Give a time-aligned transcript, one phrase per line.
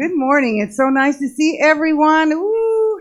[0.00, 0.58] Good morning.
[0.60, 2.30] It's so nice to see everyone.
[2.30, 3.00] Ooh.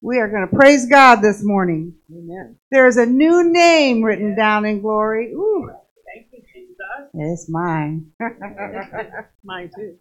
[0.00, 1.94] We are going to praise God this morning.
[2.10, 2.56] Amen.
[2.72, 5.30] There's a new name written down in glory.
[5.30, 5.70] Ooh,
[6.12, 6.74] Thank you, Jesus.
[7.14, 8.10] it's mine.
[9.44, 9.98] Mine too.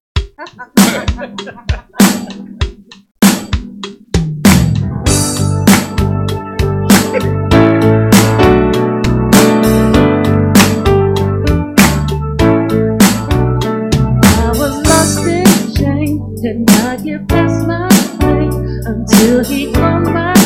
[16.42, 17.90] did not get past my
[18.24, 18.48] way
[18.86, 20.39] until he called my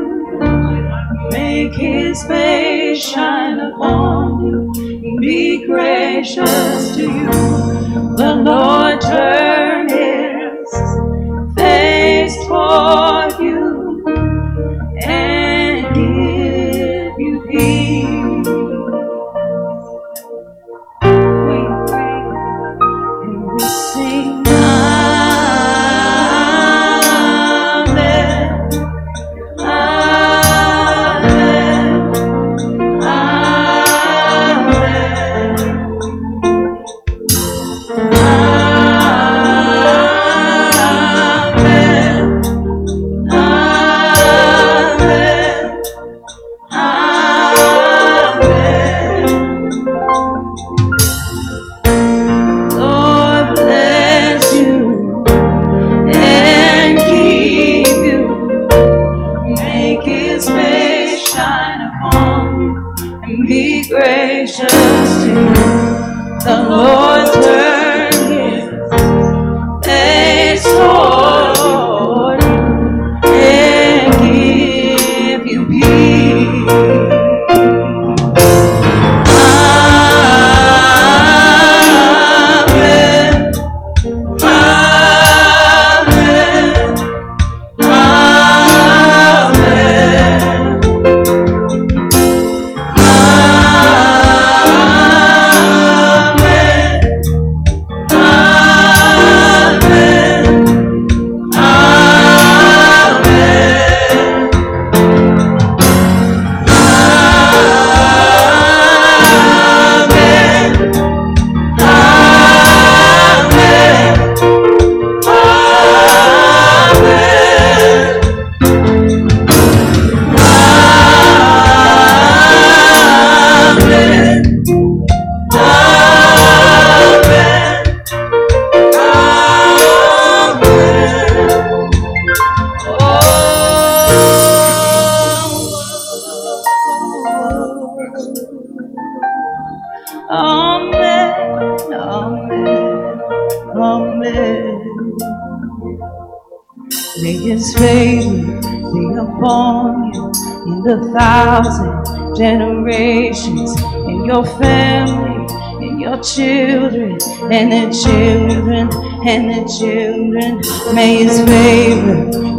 [1.30, 7.30] Make his face shine upon you, be gracious to you.
[8.16, 9.51] The Lord.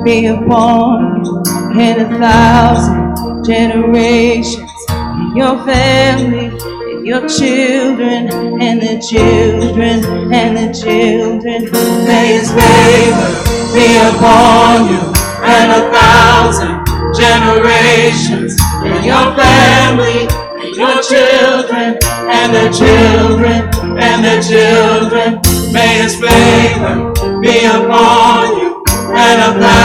[0.03, 1.43] be upon you
[1.79, 6.47] in a thousand generations, in your family,
[6.91, 8.27] in your children,
[8.61, 11.71] and the children, and the children.
[12.05, 13.31] May his favor
[13.73, 15.03] be upon you
[15.47, 16.83] in a thousand
[17.15, 20.27] generations, in your family,
[20.67, 25.39] in your children, and the children, and the children.
[25.71, 28.83] May his favor be upon you
[29.15, 29.82] and a thousand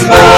[0.00, 0.29] Christmas.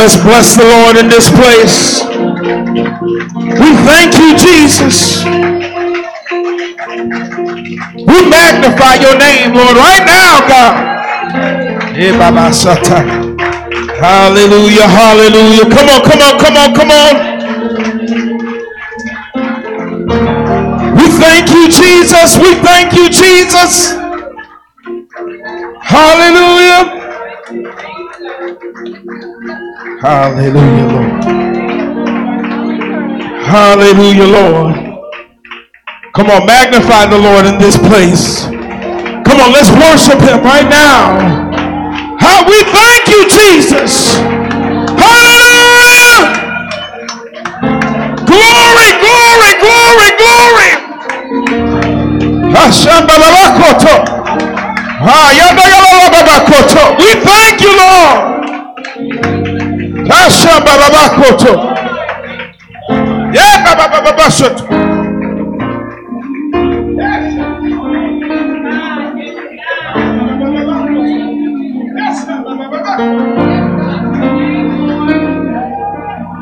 [0.00, 2.00] Let's bless the Lord in this place.
[3.44, 5.24] We thank you, Jesus.
[7.94, 11.04] We magnify your name, Lord, right now, God.
[11.94, 12.12] Eh.
[14.00, 15.68] Hallelujah, hallelujah.
[15.68, 17.42] Come on, come on, come on, come on.
[20.96, 22.38] We thank you, Jesus.
[22.38, 23.99] We thank you, Jesus.
[30.02, 31.36] Hallelujah, Lord.
[33.34, 34.74] Hallelujah, Lord.
[36.14, 38.44] Come on, magnify the Lord in this place.
[39.24, 41.50] Come on, let's worship him right now.
[42.18, 44.16] How we thank you, Jesus.
[44.98, 46.48] Hallelujah.
[48.26, 50.70] Glory, glory, glory, glory.
[56.98, 58.39] We thank you, Lord.
[60.20, 61.52] Hashambalalakoto.
[63.34, 64.64] Yeah, babababashoto.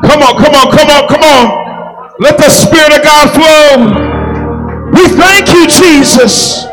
[0.03, 2.15] Come on, come on, come on, come on.
[2.19, 4.13] Let the Spirit of God flow.
[4.93, 6.65] We thank you, Jesus.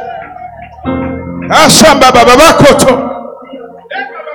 [1.51, 3.23] Ashambababakoto.
[3.93, 4.26] I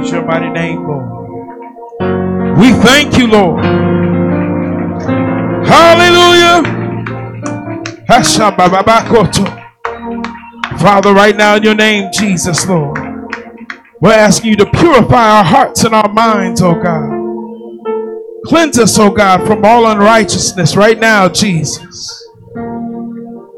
[0.00, 2.58] praise your mighty name, Lord.
[2.58, 3.62] We thank you, Lord.
[5.66, 6.62] Hallelujah.
[10.78, 12.98] Father, right now in your name, Jesus, Lord,
[14.00, 17.18] we're asking you to purify our hearts and our minds, oh God.
[18.46, 22.26] Cleanse us, oh God, from all unrighteousness right now, Jesus.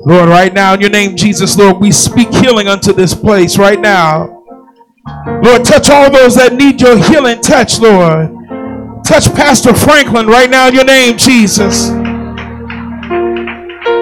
[0.05, 3.80] Lord, right now in your name, Jesus, Lord, we speak healing unto this place right
[3.80, 4.32] now.
[5.43, 8.31] Lord, touch all those that need your healing touch, Lord.
[9.05, 11.91] Touch Pastor Franklin right now in your name, Jesus.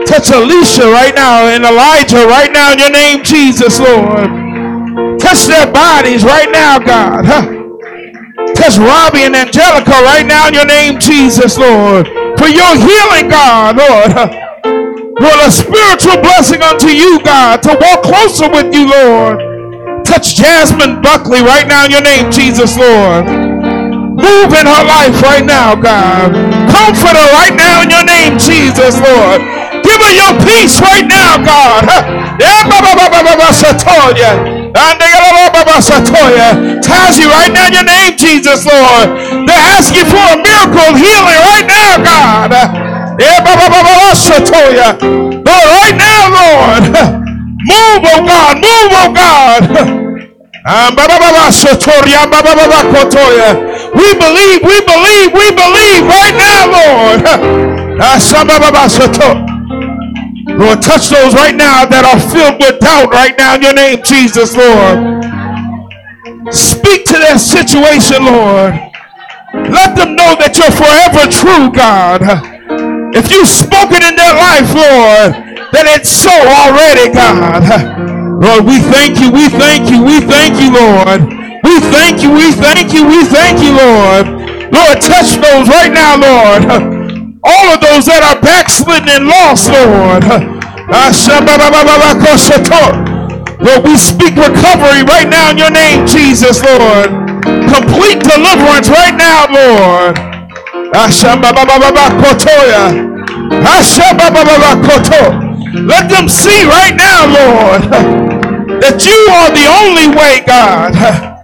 [0.06, 4.50] Touch Alicia right now and Elijah right now in your name, Jesus, Lord.
[5.20, 7.24] Touch their bodies right now, God.
[7.26, 7.46] Huh?
[8.54, 12.06] Touch Robbie and Angelica right now in your name, Jesus, Lord.
[12.38, 14.12] For your healing, God, Lord.
[15.20, 19.49] Lord, a spiritual blessing unto you, God, to walk closer with you, Lord.
[20.04, 23.26] Touch Jasmine Buckley right now in your name, Jesus, Lord.
[23.26, 26.32] Move in her life right now, God.
[26.70, 29.40] Comfort her right now in your name, Jesus, Lord.
[29.82, 31.88] Give her your peace right now, God.
[35.80, 36.80] Satoya.
[36.80, 39.08] Tazi, right now in your name, Jesus, Lord.
[39.48, 42.52] They're asking for a miracle healing right now, God.
[45.44, 47.19] Lord, right now, Lord.
[47.66, 48.56] Move, oh God.
[48.56, 49.62] Move, oh God.
[53.96, 57.22] We believe, we believe, we believe right now, Lord.
[58.02, 58.16] Ah.
[60.46, 64.02] Lord, touch those right now that are filled with doubt right now in your name,
[64.02, 65.24] Jesus, Lord.
[66.52, 68.72] Speak to their situation, Lord.
[69.68, 72.59] Let them know that you're forever true, God.
[73.12, 75.34] If you've spoken in their life, Lord,
[75.74, 77.66] then it's so already, God.
[78.38, 81.26] Lord, we thank you, we thank you, we thank you, Lord.
[81.66, 84.30] We thank you, we thank you, we thank you, Lord.
[84.70, 86.62] Lord, touch those right now, Lord.
[87.42, 90.22] All of those that are backslidden and lost, Lord.
[93.58, 97.10] Lord, we speak recovery right now in your name, Jesus, Lord.
[97.74, 100.29] Complete deliverance right now, Lord.
[105.86, 107.82] Let them see right now, Lord,
[108.82, 110.94] that you are the only way, God.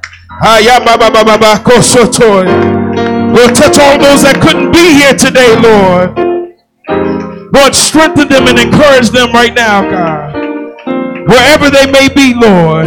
[3.32, 6.12] Lord, touch all those that couldn't be here today, Lord.
[7.54, 10.34] Lord, strengthen them and encourage them right now, God.
[11.28, 12.86] Wherever they may be, Lord.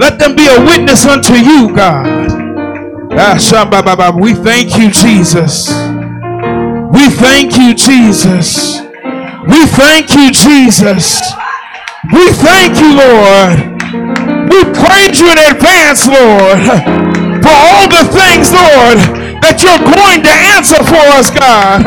[0.00, 2.17] Let them be a witness unto you, God.
[3.18, 3.36] Ah.
[4.20, 5.70] We thank you, Jesus.
[6.92, 8.80] We thank you, Jesus.
[9.48, 11.20] We thank you, Jesus.
[12.12, 13.56] We thank you, Lord.
[14.50, 16.60] We praise you in advance, Lord,
[17.42, 18.98] for all the things, Lord,
[19.42, 21.84] that you're going to answer for us, God.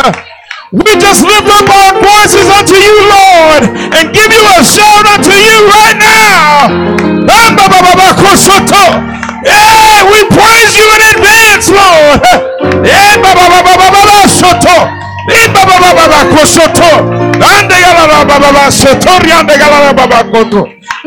[0.71, 3.63] We just lift up our voices unto you, Lord,
[3.95, 6.67] and give you a shout unto you right now.
[9.45, 12.21] Yeah, we praise you in advance, Lord.
[12.85, 12.89] E.
[15.29, 15.31] E.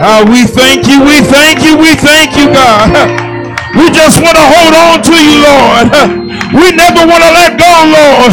[0.00, 2.92] Ah, we thank you, we thank you, we thank you, God.
[3.76, 5.88] We just want to hold on to you, Lord.
[6.54, 8.32] We never want to let go, Lord.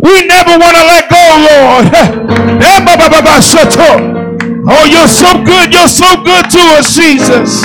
[0.00, 1.86] We never want to let go, Lord.
[1.94, 2.08] Eh.
[4.68, 5.72] Oh, you're so good.
[5.74, 7.64] You're so good to us, Jesus.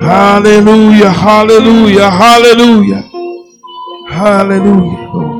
[0.00, 3.02] Hallelujah, hallelujah, hallelujah.
[4.10, 5.37] Hallelujah, Lord.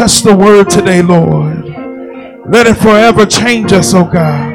[0.00, 1.62] Touch the word today, Lord.
[2.48, 4.50] Let it forever change us, oh God.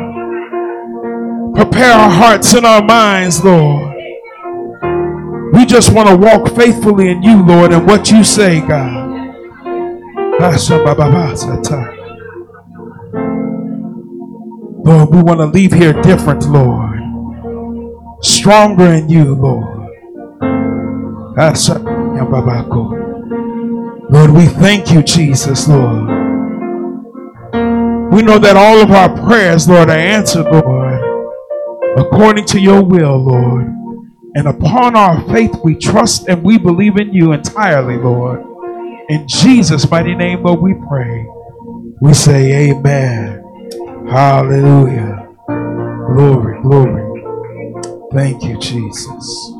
[1.54, 3.96] Prepare our hearts and our minds, Lord.
[5.54, 9.06] We just want to walk faithfully in you, Lord, and what you say, God.
[14.84, 17.00] Lord, we want to leave here different, Lord.
[18.24, 19.92] Stronger in you, Lord.
[24.16, 26.08] Lord, we thank you, Jesus, Lord.
[28.14, 31.34] We know that all of our prayers, Lord, are answered, Lord,
[31.98, 33.66] according to your will, Lord.
[34.36, 38.42] And upon our faith, we trust and we believe in you entirely, Lord.
[39.10, 41.28] In Jesus' mighty name, Lord, we pray.
[42.00, 43.44] We say, Amen.
[44.10, 45.28] Hallelujah.
[45.48, 47.24] Glory, glory.
[48.14, 49.55] Thank you, Jesus.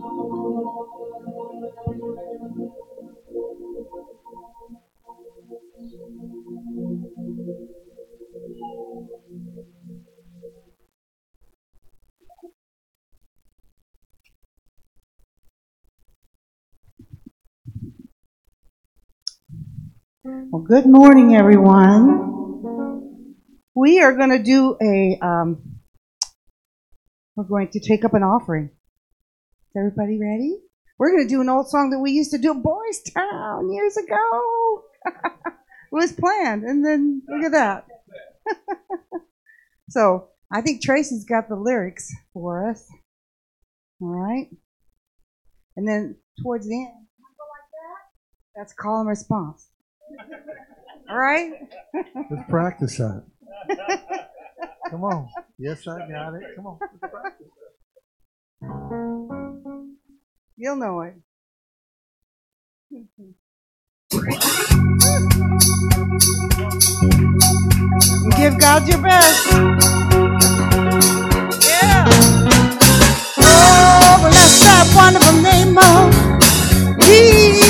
[20.28, 22.16] Well, good morning, everyone.
[23.76, 25.82] We are going to do a, um,
[27.36, 28.72] we're going to take up an offering.
[28.72, 30.58] Is everybody ready?
[30.98, 33.72] We're going to do an old song that we used to do at Boys Town
[33.72, 34.84] years ago.
[35.06, 35.54] it
[35.92, 37.86] was planned, and then look at that.
[39.92, 42.84] so I think Tracy's got the lyrics for us.
[44.02, 44.48] All right.
[45.78, 47.06] And then towards the end,
[48.56, 49.70] that's call and response.
[51.10, 51.54] Right?
[51.94, 53.24] Let's practice that.
[54.90, 55.30] Come on.
[55.58, 56.56] Yes, I got it.
[56.56, 56.80] Come on.
[60.58, 61.16] You'll know it.
[68.38, 69.52] Give God your best.
[71.66, 72.06] Yeah.
[73.38, 76.14] Oh, bless that wonderful name of
[77.02, 77.65] Jesus.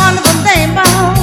[0.00, 1.19] wonderful rainbow.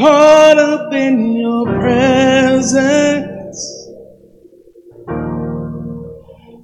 [0.00, 3.60] Caught up in your presence.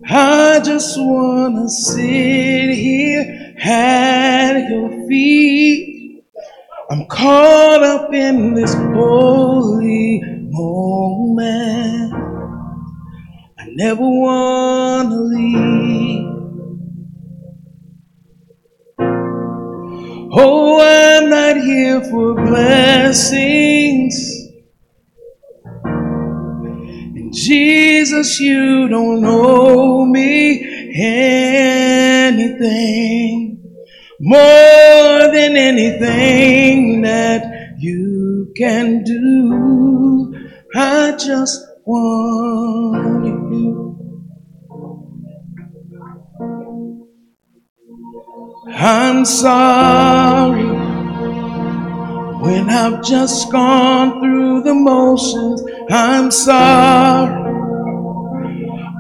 [0.09, 2.26] I just wanna sit here
[28.37, 32.33] Jesus, you don't owe me anything
[34.21, 40.35] more than anything that you can do.
[40.75, 43.93] I just want you.
[48.69, 50.65] I'm sorry
[52.43, 55.63] when I've just gone through the motions.
[55.91, 57.46] I'm sorry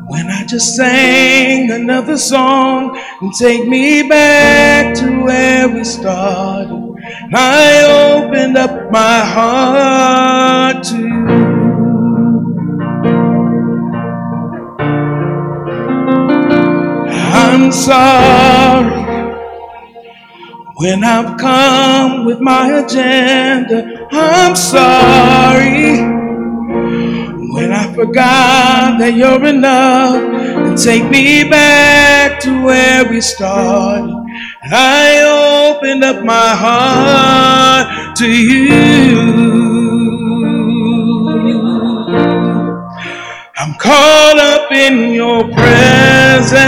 [0.08, 6.94] when I just sang another song and take me back to where we started.
[7.34, 11.26] I opened up my heart to you.
[17.38, 19.06] I'm sorry
[20.76, 24.06] when I've come with my agenda.
[24.12, 26.16] I'm sorry
[27.56, 34.12] when I forgot that you're enough and take me back to where we started.
[34.70, 39.16] I opened up my heart to you.
[43.56, 46.60] I'm caught up in your presence.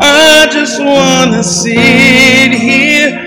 [0.00, 3.26] I just wanna sit here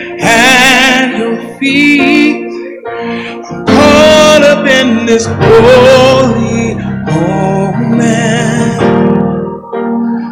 [5.09, 7.97] this holy moment.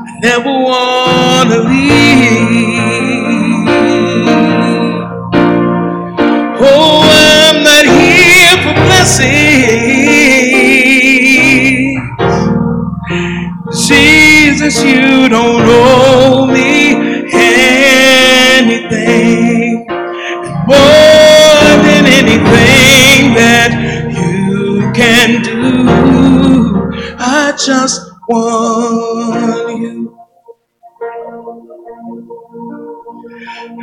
[0.06, 2.88] I never wanna leave.
[6.62, 9.58] Oh, I'm not here for blessings.
[13.90, 15.97] Jesus, you don't owe
[25.08, 26.92] can do.
[27.18, 30.18] I just want you.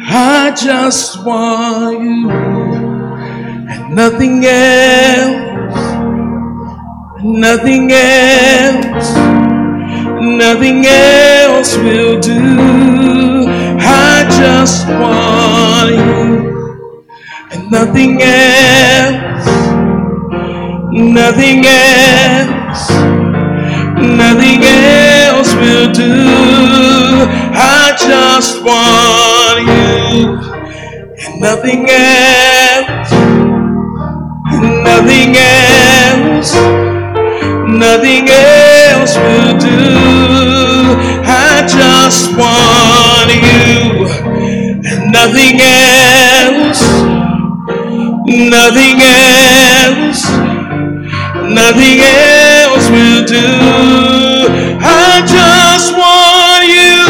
[0.06, 2.30] I just want you
[3.72, 5.80] and nothing else,
[7.22, 9.44] nothing else.
[10.20, 13.46] Nothing else will do.
[13.78, 17.06] I just want you
[17.50, 19.63] and nothing else.
[20.94, 22.90] Nothing else.
[23.98, 26.14] Nothing else will do.
[27.52, 30.38] I just want you
[31.26, 33.12] and nothing else.
[34.84, 36.54] Nothing else.
[37.66, 40.98] Nothing else will do.
[41.26, 44.06] I just want you
[44.86, 46.82] and nothing else.
[48.26, 50.53] Nothing else.
[51.64, 53.48] Nothing else will do.
[54.82, 57.00] I just want you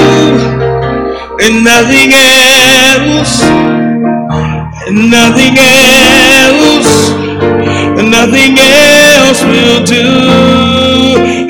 [1.44, 3.42] and nothing else.
[4.88, 7.11] And nothing else.
[7.98, 10.09] and Nothing else will do.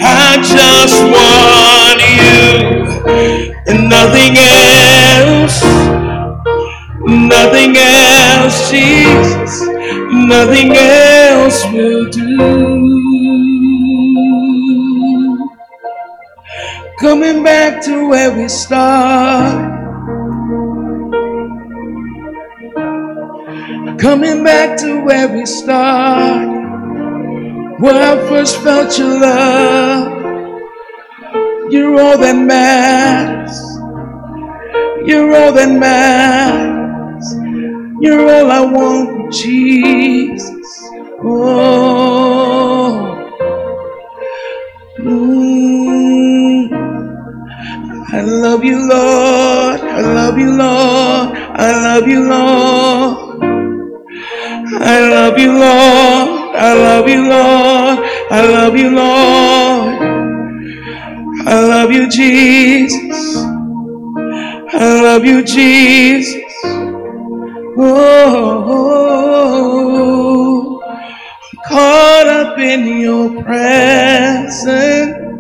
[0.03, 3.05] I just want you
[3.69, 5.63] and nothing else.
[7.07, 9.63] Nothing else, Jesus.
[10.13, 12.74] Nothing else will do.
[17.15, 19.95] Coming back to where we start.
[24.01, 26.75] Coming back to where we started.
[27.79, 30.43] where I first felt your love,
[31.71, 33.61] you're all that matters.
[35.07, 37.27] You're all that matters.
[38.01, 40.67] You're all I want, Jesus.
[41.23, 42.54] Oh.
[48.55, 49.81] Love you, Lord.
[49.81, 51.37] I love you, Lord.
[51.37, 53.43] I love you, Lord.
[54.71, 56.57] I love you, Lord.
[56.57, 57.99] I love you, Lord.
[58.31, 60.21] I love you, Lord.
[61.47, 63.45] I love you, Jesus.
[64.59, 66.43] I love you, Jesus.
[67.79, 68.71] Oh,
[71.67, 75.34] caught up in your presence.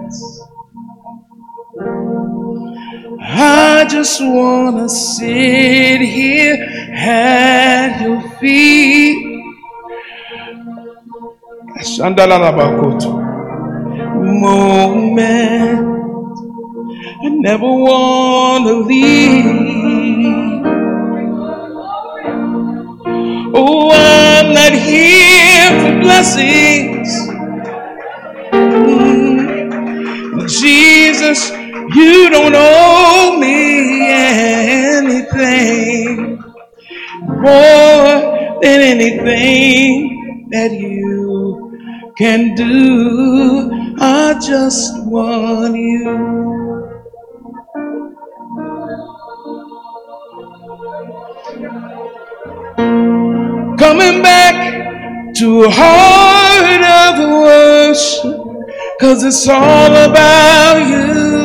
[3.47, 6.57] I just wanna sit here
[6.92, 9.45] at your feet.
[14.16, 15.86] Moment,
[17.24, 20.64] I never wanna leave.
[23.55, 27.11] Oh, I'm not here for blessings.
[28.53, 30.49] Mm.
[30.49, 31.51] Jesus,
[31.93, 35.55] you don't owe me anything
[37.26, 43.70] more than anything that you can do.
[44.01, 46.55] I just want you.
[53.78, 58.41] Coming back to a heart of worship,
[59.01, 61.43] cause it's all about you.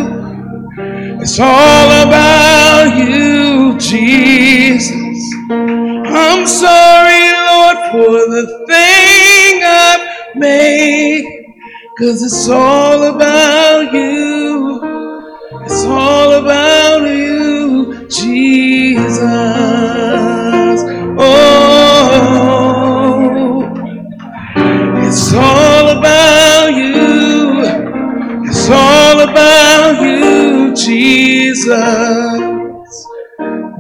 [1.22, 5.34] It's all about you, Jesus.
[5.50, 11.26] I'm sorry, Lord, for the thing I've made.
[11.98, 14.80] Cause it's all about you.
[15.66, 19.20] It's all about you, Jesus.
[21.20, 22.00] Oh,
[25.06, 25.59] it's all
[30.86, 31.72] Jesus.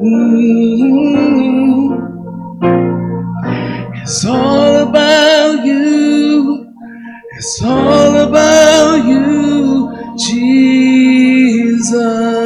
[0.01, 2.09] Mm.
[4.01, 6.75] It's all about you.
[7.37, 12.38] It's all about you, Jesus.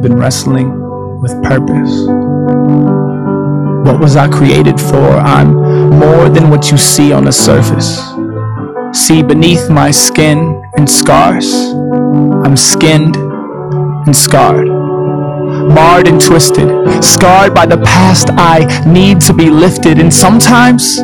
[0.00, 2.06] I've been wrestling with purpose.
[3.86, 4.96] What was I created for?
[4.96, 5.52] I'm
[5.98, 8.00] more than what you see on the surface.
[8.98, 14.68] See beneath my skin and scars, I'm skinned and scarred.
[14.68, 16.70] Marred and twisted,
[17.04, 20.98] scarred by the past, I need to be lifted, and sometimes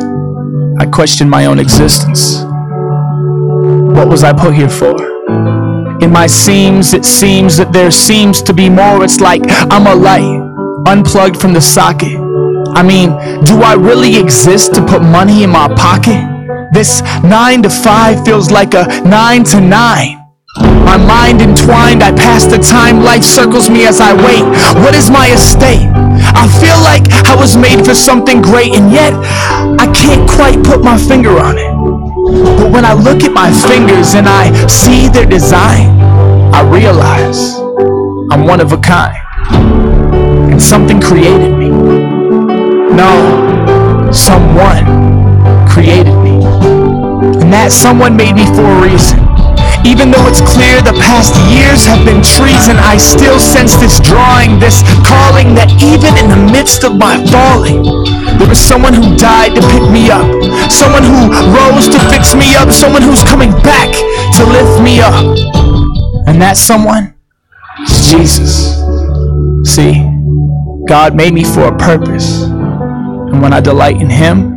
[0.79, 2.41] I question my own existence.
[3.95, 5.66] What was I put here for?
[5.99, 9.03] In my seams, it seems that there seems to be more.
[9.03, 9.41] It's like
[9.71, 10.39] I'm a light,
[10.87, 12.13] unplugged from the socket.
[12.75, 13.09] I mean,
[13.45, 16.21] do I really exist to put money in my pocket?
[16.71, 20.23] This nine to five feels like a nine to nine.
[20.85, 24.45] My mind entwined, I pass the time, life circles me as I wait.
[24.83, 25.89] What is my estate?
[26.37, 29.13] I feel like I was made for something great, and yet
[29.81, 32.06] I can't quite put my finger on it.
[32.27, 35.99] But when I look at my fingers and I see their design,
[36.53, 37.55] I realize
[38.31, 39.17] I'm one of a kind.
[40.51, 41.69] And something created me.
[41.69, 44.85] No, someone
[45.67, 46.43] created me.
[47.41, 49.26] And that someone made me for a reason.
[49.87, 54.59] Even though it's clear the past years have been treason, I still sense this drawing,
[54.59, 57.87] this calling that even in the midst of my falling,
[58.35, 60.27] there was someone who died to pick me up,
[60.67, 63.87] someone who rose to fix me up, someone who's coming back
[64.35, 65.23] to lift me up.
[66.27, 67.15] And that someone
[67.87, 68.75] is Jesus.
[69.63, 70.03] See,
[70.85, 74.51] God made me for a purpose, and when I delight in Him,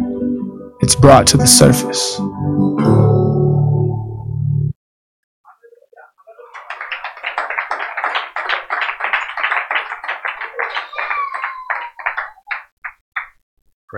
[0.80, 2.18] it's brought to the surface.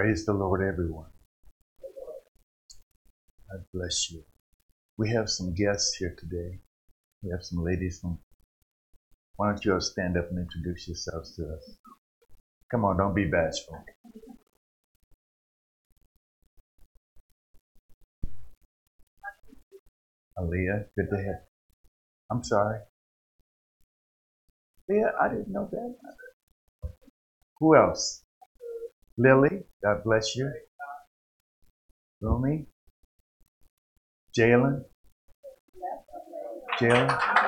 [0.03, 1.11] Praise the Lord, everyone.
[3.49, 4.25] God bless you.
[4.99, 6.59] We have some guests here today.
[7.23, 8.19] We have some ladies from
[9.37, 11.77] Why don't you all stand up and introduce yourselves to us?
[12.73, 13.85] Come on, don't be bashful.
[20.37, 21.27] Aaliyah, good to have.
[21.27, 21.53] you.
[22.33, 22.81] I'm sorry.
[24.89, 25.95] Leah, I didn't know that.
[27.61, 28.22] Who else?
[29.19, 30.51] Lily, God bless you.
[32.23, 32.67] Rumi?
[34.39, 34.85] Jalen?
[36.81, 37.43] Jalen?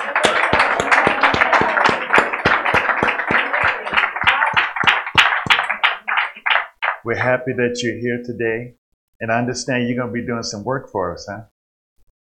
[7.04, 8.74] We're happy that you're here today.
[9.20, 11.44] And I understand you're going to be doing some work for us, huh?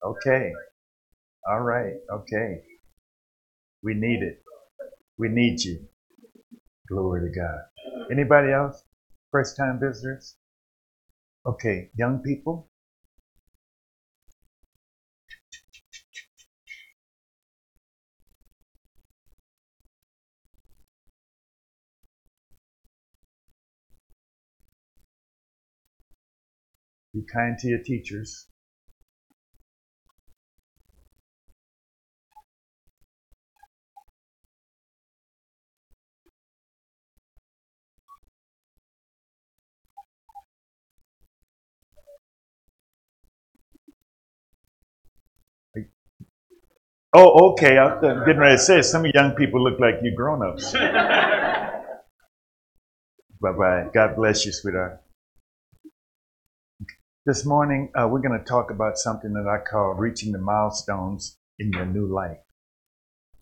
[0.05, 0.53] Okay.
[1.49, 1.95] All right.
[2.12, 2.62] Okay.
[3.82, 4.43] We need it.
[5.18, 5.80] We need you.
[6.88, 7.59] Glory to God.
[8.12, 8.84] Anybody else?
[9.33, 10.37] First time visitors?
[11.47, 11.91] Okay.
[11.95, 12.68] Young people?
[27.14, 28.51] Be kind to your teachers.
[47.15, 47.77] Oh, okay.
[47.77, 50.73] I was getting ready to say some young people look like you grown ups.
[50.73, 51.83] bye
[53.41, 53.85] bye.
[53.93, 55.03] God bless you, sweetheart.
[57.27, 61.37] This morning, uh, we're going to talk about something that I call reaching the milestones
[61.59, 62.39] in your new life.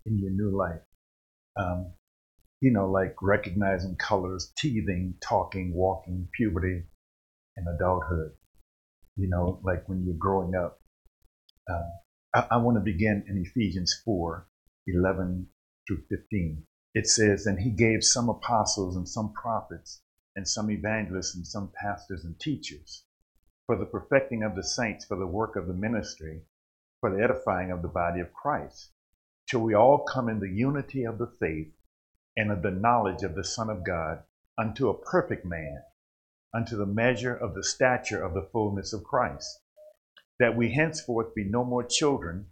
[0.04, 0.80] In your new life.
[1.56, 1.92] Um,
[2.60, 6.82] you know, like recognizing colors, teething, talking, walking, puberty,
[7.56, 8.32] and adulthood.
[9.16, 10.80] You know, like when you're growing up.
[11.70, 11.88] Uh,
[12.34, 14.46] I, I want to begin in Ephesians 4
[14.86, 15.48] 11
[15.86, 16.64] through 15.
[16.94, 20.02] It says, And he gave some apostles and some prophets
[20.36, 23.04] and some evangelists and some pastors and teachers
[23.66, 26.42] for the perfecting of the saints, for the work of the ministry,
[27.00, 28.90] for the edifying of the body of Christ,
[29.48, 31.72] till we all come in the unity of the faith
[32.36, 34.22] and of the knowledge of the Son of God,
[34.58, 35.82] unto a perfect man,
[36.52, 39.60] unto the measure of the stature of the fullness of Christ,
[40.40, 42.46] that we henceforth be no more children,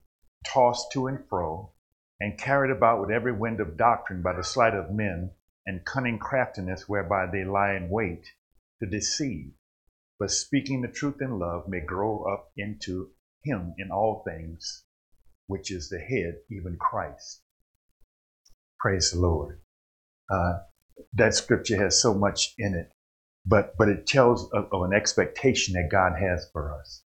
[0.46, 1.72] tossed to and fro,
[2.20, 5.32] and carried about with every wind of doctrine by the sleight of men
[5.66, 8.32] and cunning craftiness whereby they lie in wait
[8.80, 9.52] to deceive
[10.18, 13.10] but speaking the truth in love may grow up into
[13.44, 14.84] him in all things,
[15.46, 17.42] which is the head, even Christ.
[18.80, 19.60] Praise the Lord.
[20.30, 20.58] Uh,
[21.14, 22.90] that scripture has so much in it,
[23.46, 27.04] but but it tells of, of an expectation that God has for us.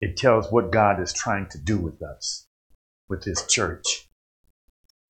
[0.00, 2.46] It tells what God is trying to do with us,
[3.08, 4.08] with His church,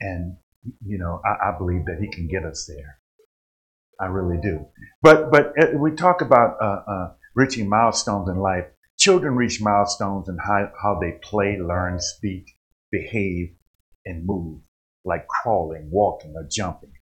[0.00, 0.36] and
[0.84, 2.98] you know I, I believe that He can get us there.
[4.00, 4.66] I really do.
[5.02, 8.66] But but uh, we talk about uh, uh, reaching milestones in life.
[8.98, 12.50] Children reach milestones in how, how they play, learn, speak,
[12.90, 13.54] behave,
[14.04, 14.60] and move,
[15.04, 16.92] like crawling, walking, or jumping.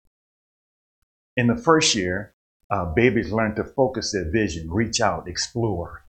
[1.37, 2.35] In the first year,
[2.71, 6.06] uh, babies learn to focus their vision, reach out, explore,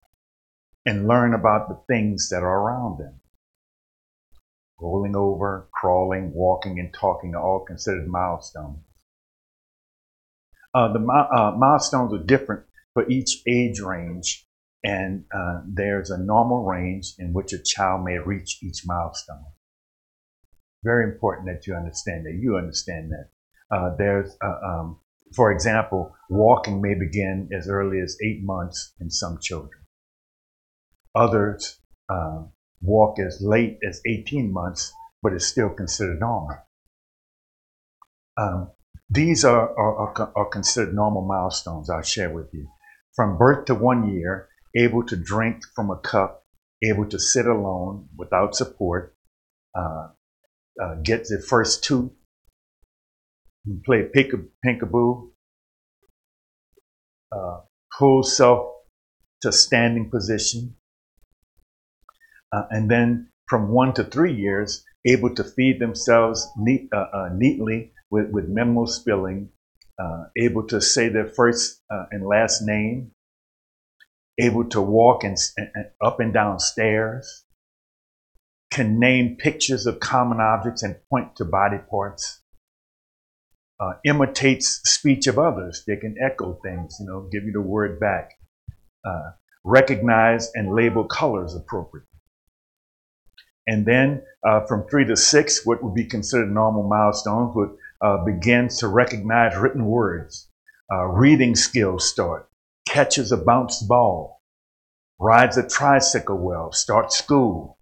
[0.88, 3.20] and learn about the things that are around them.
[4.80, 8.80] Rolling over, crawling, walking, and talking are all considered milestones.
[10.74, 12.64] Uh, the uh, milestones are different
[12.94, 14.48] for each age range,
[14.82, 19.44] and uh, there's a normal range in which a child may reach each milestone.
[20.86, 22.40] Very important that you understand that.
[22.40, 23.76] You understand that.
[23.76, 25.02] Uh, there's, uh, um,
[25.36, 29.77] for example, walking may begin as early as eight months in some children.
[31.18, 31.80] Others
[32.10, 32.44] uh,
[32.82, 36.58] walk as late as 18 months, but is still considered normal.
[38.38, 38.70] Um,
[39.10, 42.68] these are, are, are, considered normal milestones I'll share with you.
[43.16, 46.44] From birth to one year, able to drink from a cup,
[46.84, 49.16] able to sit alone without support,
[49.74, 50.10] uh,
[50.80, 52.12] uh, get the first tooth,
[53.86, 55.32] play peekaboo,
[57.32, 57.58] uh,
[57.98, 58.72] pull self
[59.42, 60.76] to standing position,
[62.52, 67.30] uh, and then from one to three years, able to feed themselves neat, uh, uh,
[67.34, 69.50] neatly with, with memo spelling,
[70.00, 73.12] uh, able to say their first uh, and last name,
[74.40, 77.46] able to walk and, and, up and down stairs,
[78.70, 82.42] can name pictures of common objects and point to body parts,
[83.80, 85.84] uh, imitates speech of others.
[85.88, 88.32] They can echo things, you know, give you the word back,
[89.06, 89.32] uh,
[89.64, 92.07] recognize and label colors appropriately.
[93.68, 98.24] And then uh, from three to six, what would be considered normal milestones would uh,
[98.24, 100.50] begin to recognize written words.
[100.92, 102.50] Uh, reading skills start.
[102.88, 104.42] Catches a bounced ball.
[105.20, 106.72] Rides a tricycle well.
[106.72, 107.78] Start school.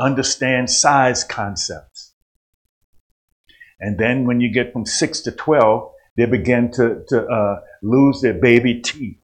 [0.00, 2.14] Understand size concepts.
[3.78, 8.20] And then when you get from six to 12, they begin to, to uh, lose
[8.20, 9.18] their baby teeth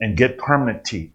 [0.00, 1.12] and get permanent teeth.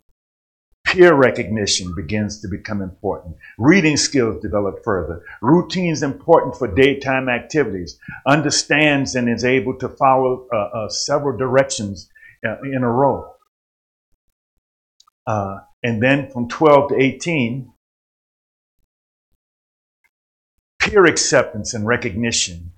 [0.94, 3.36] Peer recognition begins to become important.
[3.58, 5.24] Reading skills develop further.
[5.42, 7.98] Routines important for daytime activities.
[8.28, 12.12] Understands and is able to follow uh, uh, several directions
[12.46, 13.34] uh, in a row.
[15.26, 17.74] Uh, and then from 12 to 18,
[20.80, 22.72] peer acceptance and recognition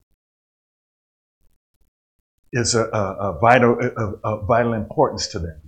[2.53, 3.77] is a, a, a vital,
[4.23, 5.64] a, vital importance to them.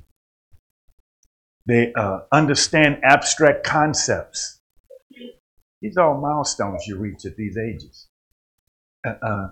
[1.68, 4.62] They uh, understand abstract concepts.
[5.82, 8.08] These are all milestones you reach at these ages.
[9.06, 9.48] Uh, uh,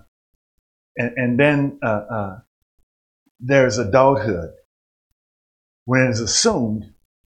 [0.98, 2.40] and, and, then uh, uh,
[3.40, 4.52] there's adulthood.
[5.84, 6.86] When it's assumed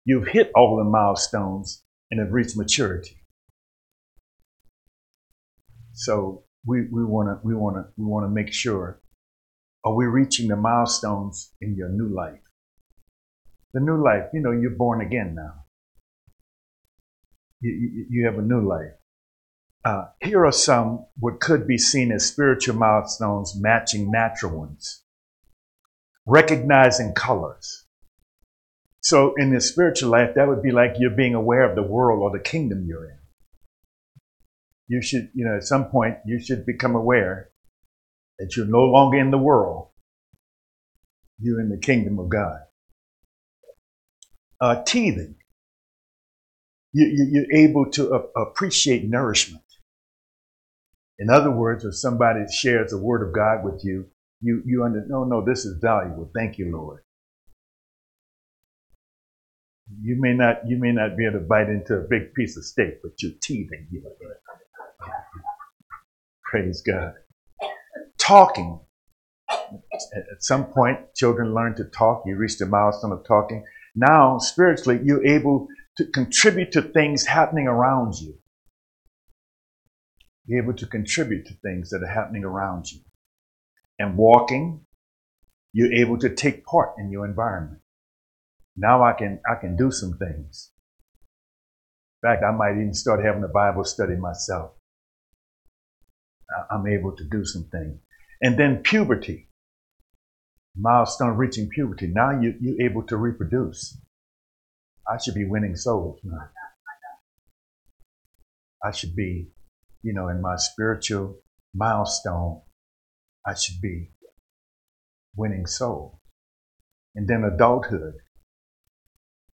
[0.05, 3.16] you've hit all the milestones and have reached maturity.
[5.93, 9.01] So we, we want to we want to we want to make sure
[9.85, 12.40] are we reaching the milestones in your new life?
[13.74, 15.64] The new life, you know, you're born again now.
[17.60, 18.92] You, you, you have a new life.
[19.84, 25.02] Uh, here are some what could be seen as spiritual milestones matching natural ones.
[26.24, 27.84] Recognizing colors.
[29.01, 32.22] So in the spiritual life, that would be like you're being aware of the world
[32.22, 33.18] or the kingdom you're in.
[34.86, 37.51] You should, you know, at some point, you should become aware
[38.38, 39.88] that you're no longer in the world.
[41.40, 42.60] You're in the kingdom of God
[44.65, 45.35] uh, teething.
[46.95, 49.62] You, you, you're able to appreciate nourishment.
[51.19, 54.07] In other words, if somebody shares the word of God with you,
[54.41, 56.31] you, you understand, no, no, this is valuable.
[56.35, 57.03] Thank you, Lord.
[60.01, 62.65] You may not, you may not be able to bite into a big piece of
[62.65, 63.86] steak, but you're teething.
[66.43, 67.12] Praise God.
[68.19, 68.81] Talking.
[69.51, 72.23] At some point, children learn to talk.
[72.24, 73.65] You reach the milestone of talking.
[73.95, 78.35] Now, spiritually, you're able to contribute to things happening around you.
[80.47, 83.01] You're able to contribute to things that are happening around you.
[83.99, 84.85] And walking,
[85.73, 87.81] you're able to take part in your environment.
[88.77, 90.73] Now I can I can do some things.
[92.23, 94.73] In fact, I might even start having a Bible study myself.
[96.71, 98.01] I'm able to do some things.
[98.43, 99.49] And then puberty
[100.76, 102.09] milestone reaching puberty.
[102.09, 103.98] Now you, you're able to reproduce.
[105.09, 106.20] I should be winning souls.
[108.82, 109.48] I should be,
[110.02, 111.38] you know, in my spiritual
[111.74, 112.62] milestone,
[113.46, 114.10] I should be
[115.36, 116.18] winning souls.
[117.14, 118.14] And then adulthood,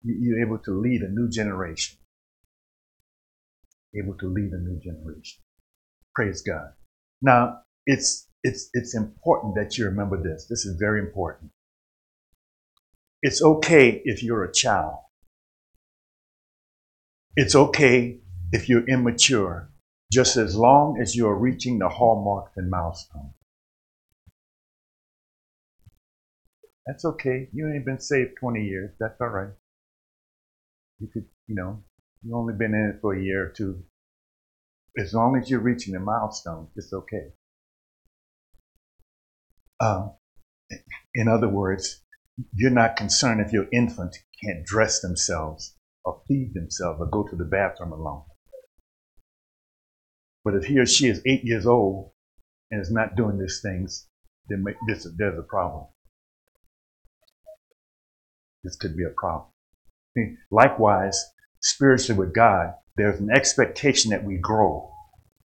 [0.02, 1.98] you're able to lead a new generation.
[3.94, 5.42] Able to lead a new generation.
[6.14, 6.72] Praise God.
[7.20, 10.46] Now, it's it's, it's important that you remember this.
[10.48, 11.50] This is very important.
[13.22, 14.96] It's okay if you're a child.
[17.36, 18.20] It's okay
[18.52, 19.70] if you're immature,
[20.10, 23.34] just as long as you are reaching the hallmarks and milestones.
[26.86, 27.48] That's okay.
[27.52, 28.90] You ain't been saved 20 years.
[28.98, 29.52] That's all right.
[30.98, 31.82] You could, you know,
[32.22, 33.82] you only been in it for a year or two.
[34.98, 37.32] As long as you're reaching the milestones, it's okay.
[39.80, 40.12] Um,
[41.14, 42.02] in other words,
[42.54, 45.74] you're not concerned if your infant can't dress themselves
[46.04, 48.24] or feed themselves or go to the bathroom alone.
[50.44, 52.12] But if he or she is eight years old
[52.70, 54.06] and is not doing these things,
[54.48, 55.86] then this, there's a problem.
[58.64, 59.48] This could be a problem.
[60.50, 61.24] Likewise,
[61.60, 64.90] spiritually with God, there's an expectation that we grow,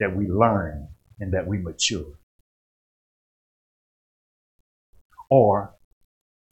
[0.00, 0.88] that we learn,
[1.20, 2.17] and that we mature.
[5.30, 5.74] Or,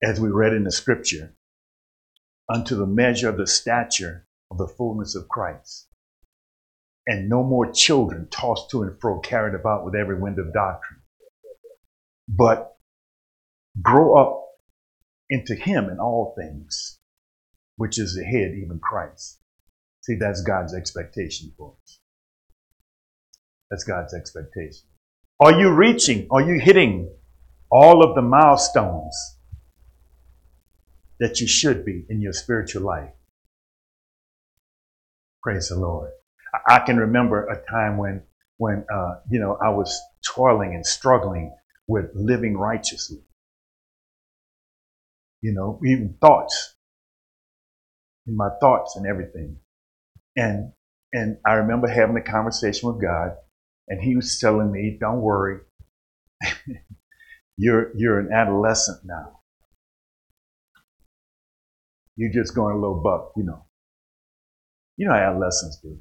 [0.02, 1.34] as we read in the scripture,
[2.52, 5.88] unto the measure of the stature of the fullness of Christ.
[7.06, 11.00] And no more children tossed to and fro, carried about with every wind of doctrine.
[12.28, 12.76] But
[13.80, 14.42] grow up
[15.30, 16.98] into Him in all things,
[17.76, 19.38] which is the head, even Christ.
[20.02, 21.98] See, that's God's expectation for us.
[23.70, 24.86] That's God's expectation.
[25.40, 26.28] Are you reaching?
[26.30, 27.12] Are you hitting
[27.70, 29.36] all of the milestones
[31.20, 33.10] that you should be in your spiritual life.
[35.42, 36.10] Praise the Lord.
[36.68, 38.22] I can remember a time when,
[38.58, 41.54] when uh, you know, I was toiling and struggling
[41.86, 43.22] with living righteously.
[45.42, 46.74] You know, even thoughts,
[48.26, 49.58] my thoughts and everything.
[50.36, 50.72] And
[51.12, 53.36] and I remember having a conversation with God,
[53.88, 55.60] and He was telling me, "Don't worry,
[57.56, 59.40] you're you're an adolescent now.
[62.16, 63.66] You're just going a little buck, you know.
[64.96, 65.98] You know how adolescents do.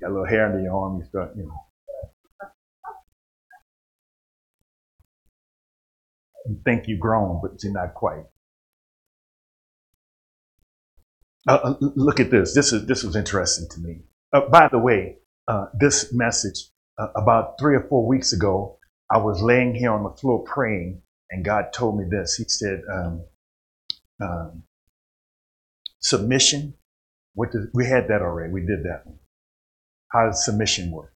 [0.00, 2.48] Got a little hair under your arm, you start, you know.
[6.46, 8.24] You think you've grown, but you're not quite.
[11.48, 12.54] Uh, uh look at this.
[12.54, 14.02] This is this was interesting to me.
[14.32, 18.78] Uh, by the way, uh, this message uh, about three or four weeks ago,
[19.14, 21.00] I was laying here on the floor praying,
[21.30, 22.34] and God told me this.
[22.34, 23.24] He said, um,
[24.20, 24.64] um,
[26.00, 26.74] "Submission."
[27.36, 28.52] What we had that already.
[28.52, 29.18] We did that one.
[30.12, 31.14] How does submission work?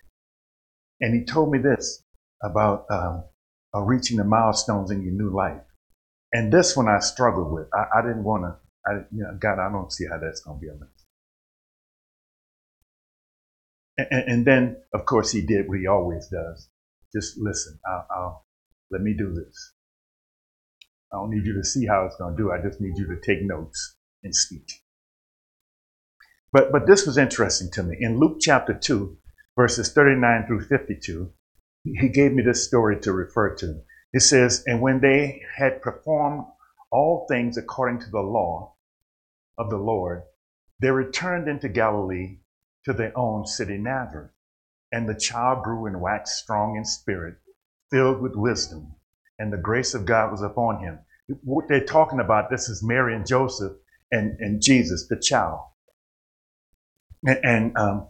[1.02, 2.04] And He told me this
[2.44, 3.24] about um,
[3.74, 5.62] uh, reaching the milestones in your new life.
[6.32, 7.68] And this one I struggled with.
[7.74, 8.56] I, I didn't want to
[8.88, 10.90] I, you know, God, I don't see how that's going to be a mess.
[13.98, 16.70] And, and, then, of course, he did what he always does.
[17.16, 17.80] Just listen.
[17.88, 18.46] I'll, I'll,
[18.92, 19.74] let me do this.
[21.12, 22.52] I don't need you to see how it's going to do.
[22.52, 24.70] I just need you to take notes and speak.
[26.52, 27.98] But but this was interesting to me.
[28.00, 29.18] In Luke chapter two,
[29.56, 31.32] verses 39 through 52,
[31.84, 33.82] he gave me this story to refer to.
[34.14, 36.46] It says, And when they had performed
[36.92, 38.76] all things according to the law,
[39.58, 40.24] of the Lord,
[40.80, 42.40] they returned into Galilee
[42.86, 44.32] to their own city Nazareth.
[44.92, 47.36] And the child grew and waxed strong in spirit,
[47.92, 48.96] filled with wisdom,
[49.40, 51.00] and the grace of God was upon him.
[51.44, 53.74] What they're talking about, this is Mary and Joseph
[54.12, 55.60] and, and Jesus, the child.
[57.26, 58.08] And, and um,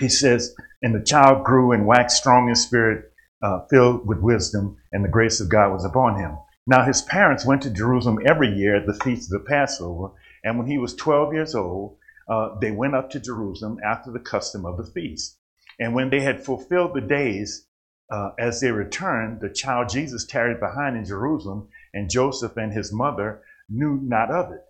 [0.00, 3.10] he says, and the child grew and waxed strong in spirit,
[3.42, 6.38] uh, filled with wisdom, and the grace of God was upon him.
[6.66, 10.10] Now his parents went to Jerusalem every year at the feast of the Passover,
[10.44, 11.96] and when he was 12 years old,
[12.28, 15.38] uh, they went up to Jerusalem after the custom of the feast.
[15.78, 17.66] And when they had fulfilled the days,
[18.10, 22.92] uh, as they returned, the child Jesus tarried behind in Jerusalem, and Joseph and his
[22.92, 24.64] mother knew not of it.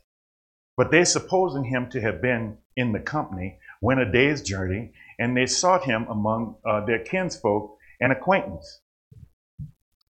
[0.76, 5.36] But they, supposing him to have been in the company, went a day's journey, and
[5.36, 8.80] they sought him among uh, their kinsfolk and acquaintance.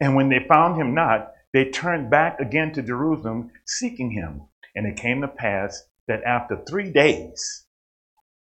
[0.01, 4.43] And when they found him not, they turned back again to Jerusalem, seeking him.
[4.75, 7.65] And it came to pass that after three days,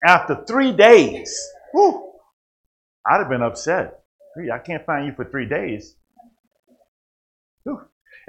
[0.03, 1.39] after three days,
[1.73, 2.06] whew,
[3.09, 4.03] I'd have been upset.
[4.53, 5.95] I can't find you for three days.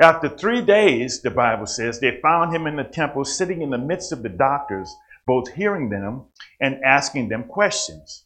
[0.00, 3.78] After three days, the Bible says, they found him in the temple sitting in the
[3.78, 4.94] midst of the doctors,
[5.26, 6.26] both hearing them
[6.60, 8.24] and asking them questions.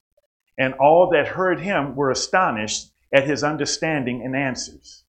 [0.59, 5.05] And all that heard him were astonished at his understanding and answers.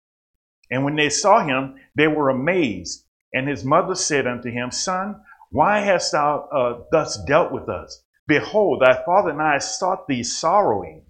[0.71, 3.05] And when they saw him, they were amazed.
[3.33, 5.21] And his mother said unto him, Son,
[5.51, 8.03] why hast thou uh, thus dealt with us?
[8.25, 11.02] Behold, thy father and I sought thee sorrowing.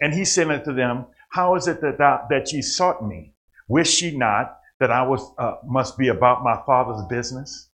[0.00, 3.34] And he said unto them, How is it that, thou, that ye sought me?
[3.68, 7.68] Wish ye not that I was, uh, must be about my father's business?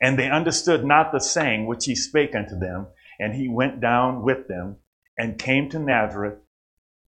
[0.00, 2.88] And they understood not the saying which he spake unto them.
[3.18, 4.76] And he went down with them
[5.16, 6.38] and came to Nazareth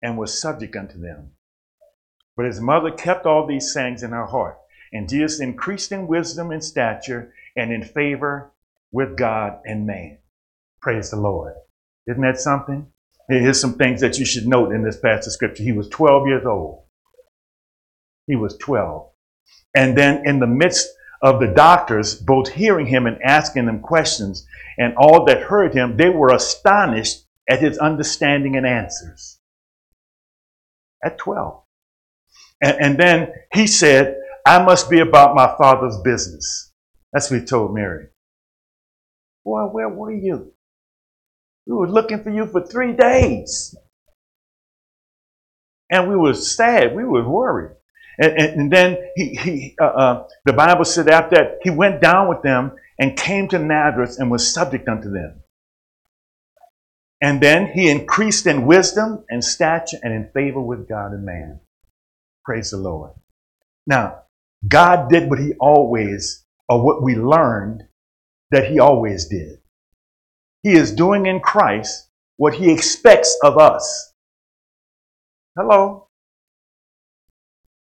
[0.02, 1.32] and was subject unto them.
[2.36, 4.60] But his mother kept all these sayings in her heart.
[4.92, 8.52] And Jesus increased in wisdom and stature and in favor
[8.92, 10.20] with God and man.
[10.82, 11.54] Praise the Lord.
[12.08, 12.92] Isn't that something?
[13.28, 15.64] Here's some things that you should note in this passage of scripture.
[15.64, 16.84] He was 12 years old.
[18.28, 19.10] He was 12.
[19.76, 20.88] And then in the midst
[21.22, 24.46] of the doctors, both hearing him and asking them questions,
[24.78, 29.40] and all that heard him, they were astonished at his understanding and answers.
[31.04, 31.62] At 12.
[32.62, 36.74] And, and then he said, I must be about my father's business.
[37.12, 38.08] That's what he told Mary.
[39.44, 40.55] Boy, where were you?
[41.66, 43.76] We were looking for you for three days.
[45.90, 46.96] And we were sad.
[46.96, 47.76] We were worried.
[48.20, 52.02] And, and, and then he, he uh, uh, the Bible said after that, he went
[52.02, 55.42] down with them and came to Nazareth and was subject unto them.
[57.22, 61.60] And then he increased in wisdom and stature and in favor with God and man.
[62.44, 63.12] Praise the Lord.
[63.88, 64.24] Now,
[64.68, 67.84] God did what he always, or what we learned
[68.52, 69.60] that he always did.
[70.66, 74.14] He is doing in Christ what he expects of us.
[75.56, 76.08] Hello?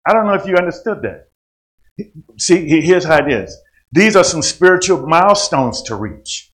[0.05, 1.29] I don't know if you understood that.
[2.37, 3.57] See, here's how it is.
[3.93, 6.51] These are some spiritual milestones to reach.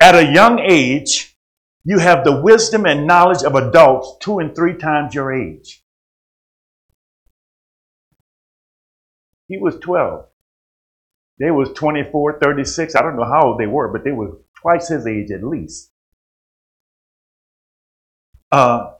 [0.00, 1.36] At a young age,
[1.82, 5.82] you have the wisdom and knowledge of adults two and three times your age.
[9.48, 10.26] He was 12.
[11.40, 12.94] They was 24, 36.
[12.94, 15.90] I don't know how old they were, but they were twice his age at least.
[18.50, 18.92] Uh,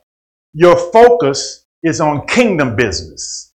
[0.55, 3.53] your focus is on kingdom business.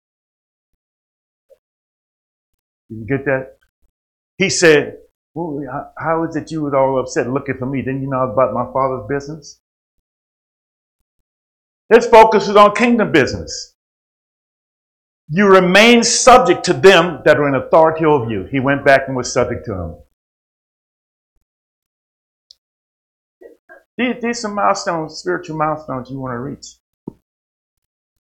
[2.90, 3.58] Did you get that?
[4.38, 4.98] He said,
[5.34, 5.62] well,
[5.98, 7.82] how- is it you was all upset looking for me?
[7.82, 9.60] Didn't you know about my father's business?
[11.94, 13.76] His focus is on kingdom business.
[15.30, 18.46] You remain subject to them that are in authority over you.
[18.52, 19.96] He went back and was subject to them.
[23.98, 26.66] These, these are milestones, spiritual milestones you want to reach.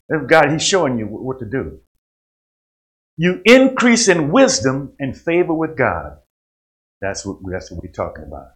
[0.10, 1.80] If God, He's showing you what to do.
[3.18, 6.18] You increase in wisdom and favor with God.
[7.02, 8.48] That's what, that's what we're talking about.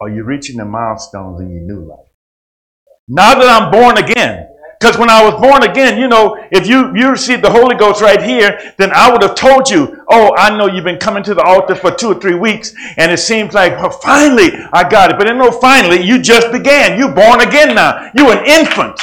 [0.00, 2.06] Are you reaching the milestones in your new life?
[3.08, 4.48] Now that I'm born again,
[4.82, 8.02] because when I was born again, you know, if you, you received the Holy Ghost
[8.02, 11.34] right here, then I would have told you, oh, I know you've been coming to
[11.34, 15.12] the altar for two or three weeks, and it seems like, oh, finally, I got
[15.12, 15.18] it.
[15.18, 16.98] But no, finally, you just began.
[16.98, 18.10] You're born again now.
[18.16, 18.98] You're an infant.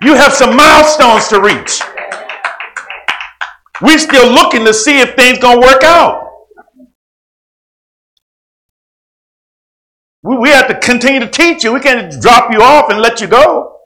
[0.00, 1.82] You have some milestones to reach.
[3.82, 6.30] We're still looking to see if things gonna work out.
[10.22, 11.74] We, we have to continue to teach you.
[11.74, 13.77] We can't drop you off and let you go.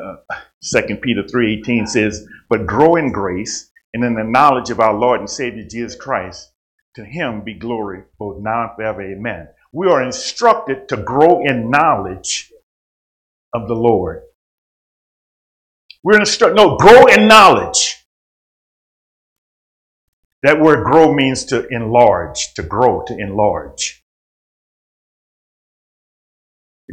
[0.00, 0.16] Uh,
[0.62, 5.20] 2 Peter 3.18 says, But grow in grace and in the knowledge of our Lord
[5.20, 6.52] and Savior Jesus Christ.
[6.96, 9.02] To him be glory both now and forever.
[9.02, 9.48] Amen.
[9.72, 12.52] We are instructed to grow in knowledge
[13.54, 14.22] of the Lord.
[16.02, 17.96] We're instructed, no, grow in knowledge.
[20.42, 24.02] That word grow means to enlarge, to grow, to enlarge.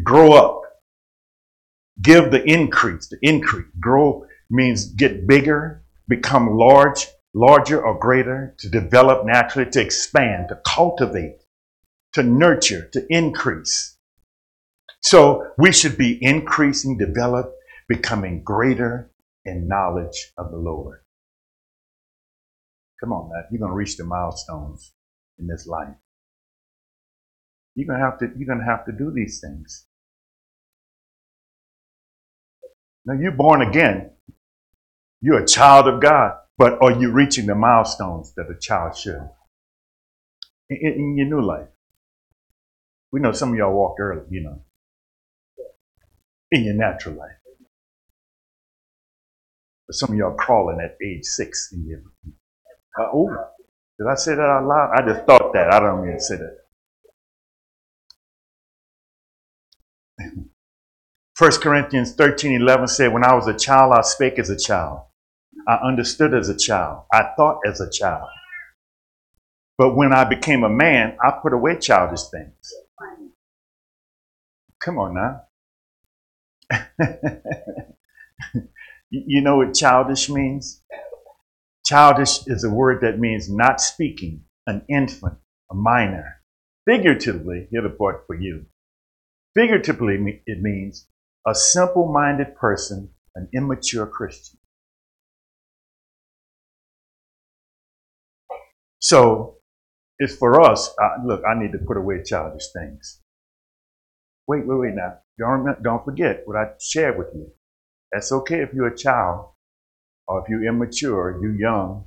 [0.03, 0.61] Grow up.
[2.01, 3.67] Give the increase, the increase.
[3.79, 10.59] Grow means get bigger, become large, larger or greater, to develop naturally, to expand, to
[10.65, 11.43] cultivate,
[12.13, 13.97] to nurture, to increase.
[15.01, 17.53] So we should be increasing, develop,
[17.87, 19.11] becoming greater
[19.45, 20.99] in knowledge of the Lord.
[22.99, 23.45] Come on, Matt.
[23.51, 24.93] You're gonna reach the milestones
[25.39, 25.95] in this life.
[27.75, 28.31] You're gonna have to.
[28.35, 29.85] You're gonna have to do these things.
[33.07, 34.11] Now you're born again.
[35.21, 39.29] You're a child of God, but are you reaching the milestones that a child should
[40.69, 41.69] in, in- your new life?
[43.11, 44.63] We know some of y'all walked early, you know,
[46.51, 47.37] in your natural life.
[49.87, 52.01] But some of y'all crawling at age six in your
[52.99, 53.29] uh, oh,
[53.99, 54.91] did I say that out loud?
[54.95, 55.73] I just thought that.
[55.73, 56.57] I don't mean to say that.
[61.37, 65.01] 1 Corinthians 13 11 said, When I was a child, I spake as a child.
[65.67, 67.05] I understood as a child.
[67.13, 68.27] I thought as a child.
[69.77, 72.73] But when I became a man, I put away childish things.
[74.81, 75.43] Come on now.
[79.09, 80.83] You- know what childish means?
[81.85, 85.37] Childish is a word that means not speaking, an infant,
[85.71, 86.41] a minor.
[86.85, 88.65] Figuratively, here's the part for you.
[89.55, 91.07] Figuratively, it means
[91.47, 94.59] a simple minded person, an immature Christian.
[98.99, 99.55] So
[100.19, 100.93] it's for us.
[101.01, 103.21] Uh, look, I need to put away childish things.
[104.47, 105.19] Wait, wait, wait now.
[105.39, 107.49] Don't, don't forget what I shared with you.
[108.11, 109.51] That's okay if you're a child
[110.27, 112.05] or if you're immature, you're young,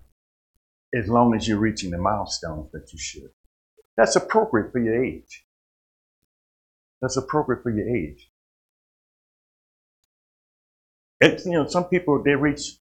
[0.95, 3.31] as long as you're reaching the milestones that you should.
[3.97, 5.47] That's appropriate for your age.
[7.01, 8.30] That's appropriate for your age.
[11.21, 12.79] It's, you know, some people, they reach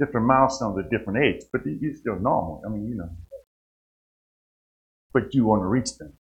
[0.00, 2.62] different milestones at different age, but you're still normal.
[2.66, 3.10] I mean, you know.
[5.14, 6.14] But you want to reach them.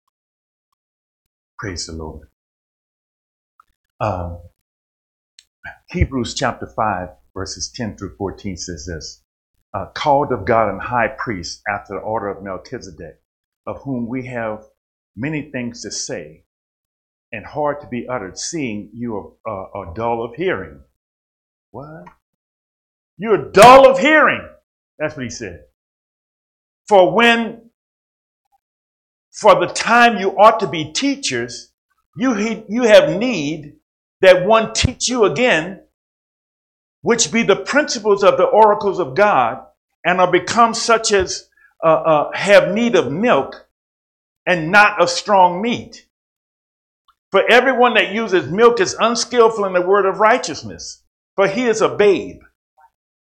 [1.59, 2.27] Praise the Lord.
[4.01, 4.39] Um,
[5.89, 9.23] Hebrews chapter 5, verses 10 through 14 says this
[9.73, 13.21] uh, Called of God and high priest after the order of Melchizedek,
[13.67, 14.65] of whom we have
[15.15, 16.45] many things to say
[17.33, 20.81] and hard to be uttered, seeing you are, uh, are dull of hearing.
[21.71, 22.05] What?
[23.17, 24.47] You're dull of hearing.
[24.99, 25.61] That's what he said.
[26.87, 27.69] For when,
[29.31, 31.71] for the time you ought to be teachers,
[32.17, 33.77] you, you have need
[34.21, 35.81] that one teach you again,
[37.01, 39.65] which be the principles of the oracles of God,
[40.05, 41.47] and are become such as
[41.83, 43.67] uh, uh, have need of milk
[44.45, 46.05] and not of strong meat.
[47.31, 51.00] For everyone that uses milk is unskillful in the word of righteousness,
[51.35, 52.41] for he is a babe.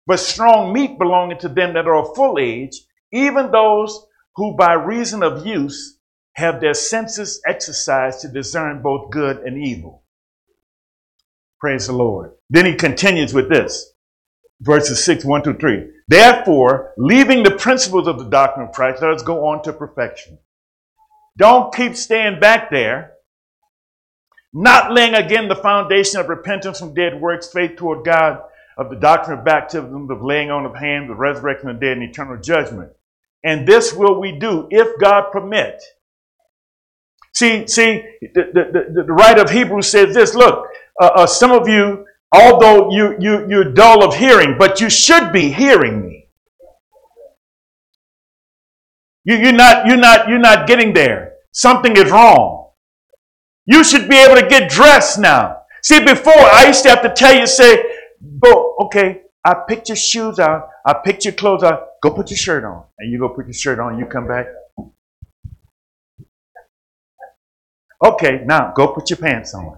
[0.06, 2.82] But strong meat belonging to them that are of full age,
[3.12, 4.06] even those
[4.36, 5.98] who by reason of use
[6.34, 10.04] have their senses exercised to discern both good and evil.
[11.60, 12.32] Praise the Lord.
[12.50, 13.94] Then he continues with this
[14.62, 15.88] verses 6, 1 through 3.
[16.08, 20.38] Therefore, leaving the principles of the doctrine of Christ, let us go on to perfection.
[21.38, 23.13] Don't keep staying back there,
[24.54, 28.42] not laying again the foundation of repentance from dead works, faith toward God,
[28.78, 31.98] of the doctrine of baptism, of laying on of hands, the resurrection of the dead,
[31.98, 32.92] and eternal judgment.
[33.44, 35.82] And this will we do if God permit.
[37.34, 40.36] See, see, the, the, the, the writer of Hebrews says this.
[40.36, 40.68] Look,
[41.02, 45.34] uh, uh, some of you, although you, you, you're dull of hearing, but you should
[45.34, 46.28] be hearing me.
[49.26, 51.34] You, you're not, you're not, you're not getting there.
[51.52, 52.63] Something is wrong.
[53.66, 55.58] You should be able to get dressed now.
[55.82, 57.84] See, before I used to have to tell you, say,
[58.40, 62.38] go, okay, I picked your shoes out, I picked your clothes out, go put your
[62.38, 62.84] shirt on.
[63.00, 64.48] And you go put your shirt on, you come back.
[68.04, 69.78] Okay, now go put your pants on.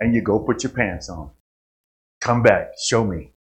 [0.00, 1.30] And you go put your pants on.
[2.20, 3.32] Come back, show me.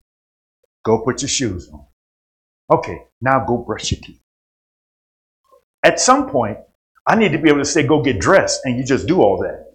[0.84, 1.86] Go put your shoes on.
[2.70, 4.20] Okay, now go brush your teeth.
[5.82, 6.58] At some point,
[7.10, 9.38] I need to be able to say, go get dressed, and you just do all
[9.38, 9.66] that.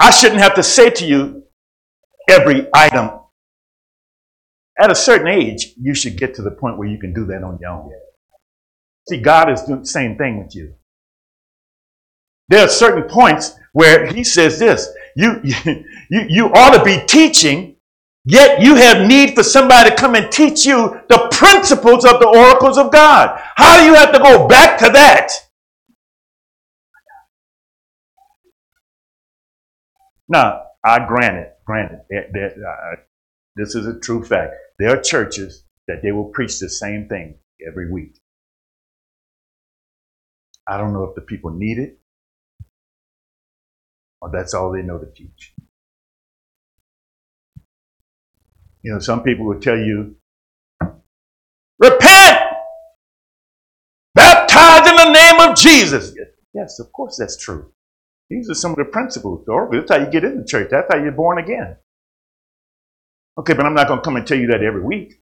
[0.00, 1.44] I shouldn't have to say to you
[2.28, 3.10] every item.
[4.76, 7.44] At a certain age, you should get to the point where you can do that
[7.44, 7.92] on your own.
[9.08, 10.74] See, God is doing the same thing with you.
[12.48, 15.84] There are certain points where He says this you, you,
[16.28, 17.76] you ought to be teaching,
[18.24, 22.28] yet you have need for somebody to come and teach you the principles of the
[22.28, 23.40] oracles of God.
[23.56, 25.32] How do you have to go back to that?
[30.28, 32.96] Now, I grant it, granted, that, that, uh,
[33.56, 34.54] this is a true fact.
[34.78, 38.20] There are churches that they will preach the same thing every week.
[40.66, 41.98] I don't know if the people need it
[44.20, 45.54] or that's all they know to teach.
[48.82, 50.16] You know, some people will tell you,
[51.78, 52.40] repent,
[54.14, 56.14] baptize in the name of Jesus.
[56.54, 57.72] Yes, of course that's true.
[58.30, 59.68] These are some of the principles, though.
[59.72, 60.68] That's how you get into church.
[60.70, 61.76] That's how you're born again.
[63.38, 65.14] Okay, but I'm not going to come and tell you that every week.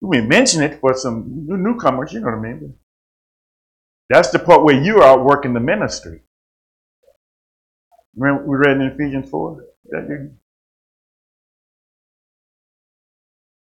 [0.00, 2.74] We mention it for some newcomers, you know what I mean?
[4.10, 6.22] That's the part where you are working the ministry.
[8.16, 9.64] Remember we read in Ephesians 4?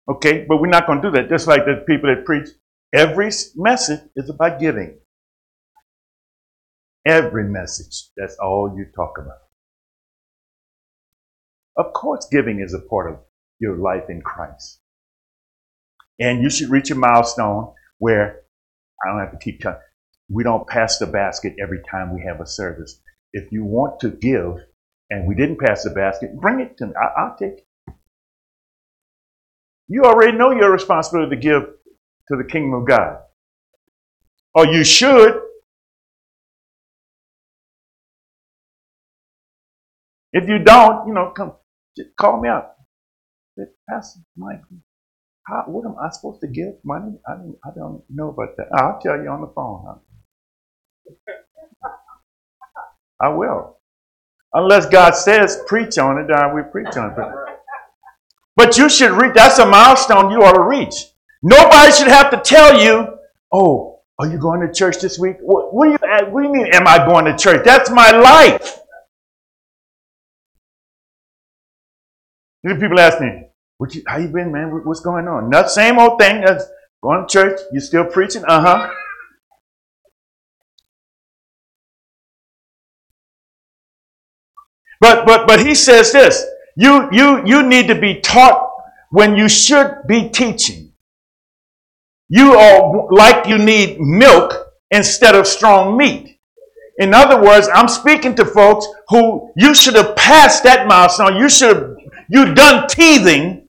[0.09, 1.29] Okay, but we're not going to do that.
[1.29, 2.49] Just like the people that preach,
[2.93, 4.99] every message is about giving.
[7.07, 9.39] Every message, that's all you talk about.
[11.77, 13.21] Of course, giving is a part of
[13.59, 14.81] your life in Christ.
[16.21, 18.43] And you should reach a milestone where
[19.03, 19.79] I don't have to keep telling
[20.29, 23.01] we don't pass the basket every time we have a service.
[23.33, 24.57] If you want to give
[25.13, 26.93] and we didn't pass the basket, bring it to me.
[26.97, 27.67] I, will take it.
[29.87, 31.65] You already know your responsibility to give
[32.29, 33.19] to the kingdom of God.
[34.55, 35.39] Or you should.
[40.33, 41.53] If you don't, you know, come
[41.95, 42.79] just call me up.
[43.91, 44.63] Pastor Mike,
[45.47, 47.13] how, what am I supposed to give money?
[47.29, 48.69] I don't, I don't know about that.
[48.75, 49.85] I'll tell you on the phone.
[49.87, 49.99] Huh?
[53.21, 53.82] I will.
[54.55, 57.17] Unless God says preach on it, then we preach on it.
[57.17, 57.33] But,
[58.55, 60.95] but you should reach, that's a milestone you ought to reach.
[61.43, 63.19] Nobody should have to tell you,
[63.53, 65.37] oh, are you going to church this week?
[65.41, 67.65] What, what, do, you, what do you mean, am I going to church?
[67.65, 68.79] That's my life.
[72.65, 73.49] People ask me,
[73.91, 74.69] you, how you been, man?
[74.85, 75.51] What's going on?
[75.51, 76.69] Not same old thing as
[77.03, 77.59] going to church.
[77.73, 78.45] You still preaching?
[78.47, 78.91] Uh huh.
[85.03, 86.47] But but but he says this.
[86.77, 88.71] You you you need to be taught
[89.11, 90.93] when you should be teaching.
[92.29, 94.55] You are like you need milk
[94.93, 96.39] instead of strong meat.
[96.99, 101.37] In other words, I'm speaking to folks who you should have passed that milestone.
[101.37, 101.97] You should have
[102.31, 103.67] you done teething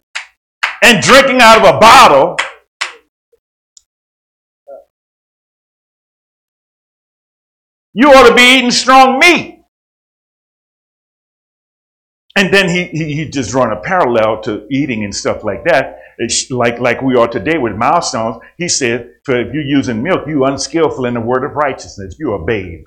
[0.84, 2.38] and drinking out of a bottle.
[7.96, 9.63] You ought to be eating strong meat.
[12.36, 16.00] And then he, he, he just drawn a parallel to eating and stuff like that.
[16.18, 18.38] It's like, like we are today with milestones.
[18.58, 22.16] He said, for if you're using milk, you're unskillful in the word of righteousness.
[22.18, 22.84] You're a babe.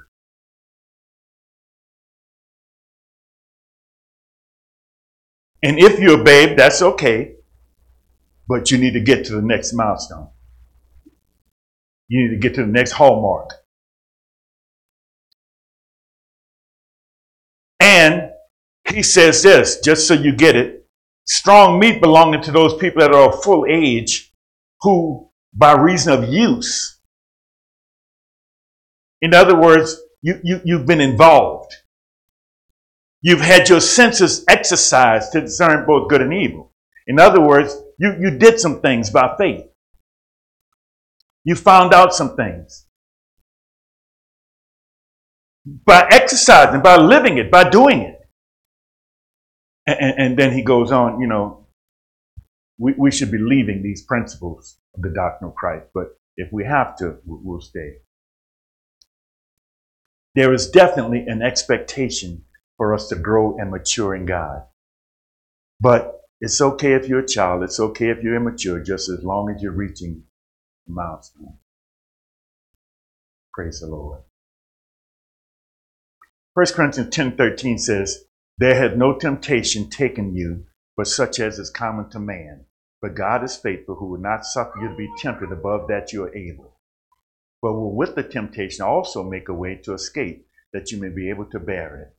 [5.63, 7.35] And if you're a babe, that's okay.
[8.49, 10.29] But you need to get to the next milestone.
[12.09, 13.53] You need to get to the next hallmark.
[18.97, 20.87] He says this, just so you get it
[21.27, 24.33] strong meat belonging to those people that are of full age
[24.81, 26.99] who, by reason of use,
[29.21, 31.75] in other words, you, you, you've been involved.
[33.21, 36.73] You've had your senses exercised to discern both good and evil.
[37.07, 39.67] In other words, you, you did some things by faith.
[41.45, 42.87] You found out some things.
[45.85, 48.16] By exercising, by living it, by doing it.
[49.87, 51.67] And, and then he goes on, you know,
[52.79, 56.65] we, we should be leaving these principles of the doctrine of Christ, but if we
[56.65, 57.97] have to, we'll stay.
[60.35, 62.45] There is definitely an expectation
[62.77, 64.65] for us to grow and mature in God.
[65.81, 69.51] But it's okay if you're a child, it's okay if you're immature, just as long
[69.51, 70.25] as you're reaching
[70.87, 71.57] a milestone.
[73.55, 74.21] Praise the Lord.
[76.53, 78.25] 1 Corinthians 10 13 says,
[78.59, 80.65] There had no temptation taken you,
[80.97, 82.65] but such as is common to man.
[83.03, 86.25] But God is faithful, who will not suffer you to be tempted above that you
[86.25, 86.79] are able.
[87.61, 91.29] But will with the temptation also make a way to escape, that you may be
[91.29, 92.17] able to bear it.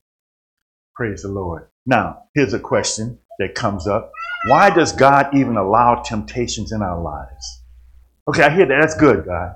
[0.95, 1.67] Praise the Lord.
[1.87, 4.11] Now, here's a question that comes up.
[4.47, 7.63] Why does God even allow temptations in our lives?
[8.27, 8.81] Okay, I hear that.
[8.81, 9.55] That's good, God.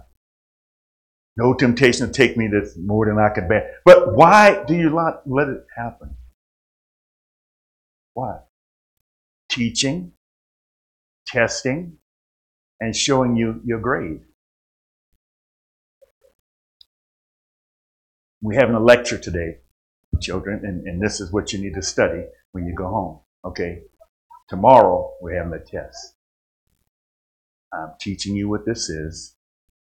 [1.38, 3.76] No temptation to take me that's more than I can bear.
[3.86, 6.16] But why do you not let it happen?
[8.14, 8.40] Why?
[9.50, 10.14] Teaching,
[11.26, 11.98] testing,
[12.80, 14.22] and showing you your grade.
[18.42, 19.60] We're having a lecture today
[20.22, 23.20] children, and, and this is what you need to study when you go home.
[23.44, 23.82] Okay?
[24.50, 26.16] Tomorrow, we're having a test.
[27.74, 29.36] I'm teaching you what this is.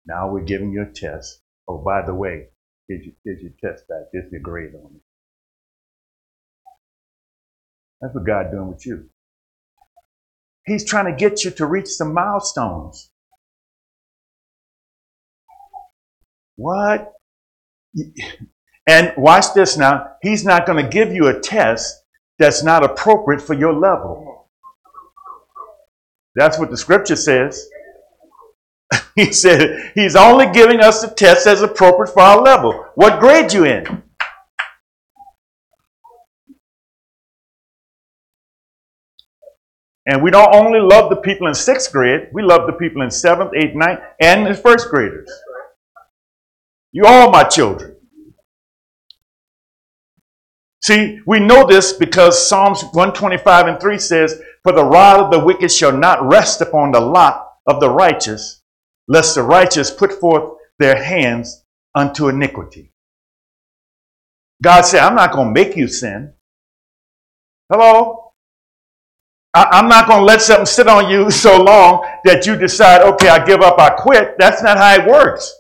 [0.06, 1.42] Now we're giving you a test.
[1.68, 2.48] Oh, by the way,
[2.88, 4.04] here's your, here's your test back.
[4.14, 5.02] Here's your grade on it.
[8.06, 9.10] That's what God's doing with you.
[10.68, 13.10] He's trying to get you to reach some milestones.
[16.56, 17.14] What?
[18.86, 20.12] And watch this now.
[20.22, 22.04] He's not going to give you a test
[22.38, 24.52] that's not appropriate for your level.
[26.36, 27.68] That's what the scripture says.
[29.16, 32.86] he said he's only giving us a test that's appropriate for our level.
[32.94, 34.05] What grade you in?
[40.08, 43.10] And we don't only love the people in sixth grade, we love the people in
[43.10, 45.32] seventh, eighth, ninth, and the first graders.
[46.92, 47.96] You all my children.
[50.82, 55.44] See, we know this because Psalms 125 and 3 says, For the rod of the
[55.44, 58.62] wicked shall not rest upon the lot of the righteous,
[59.08, 61.64] lest the righteous put forth their hands
[61.96, 62.94] unto iniquity.
[64.62, 66.34] God said, I'm not going to make you sin.
[67.72, 68.25] Hello?
[69.56, 73.02] I, am not going to let something sit on you so long that you decide,
[73.02, 74.36] okay, I give up, I quit.
[74.38, 75.54] That's not how it works.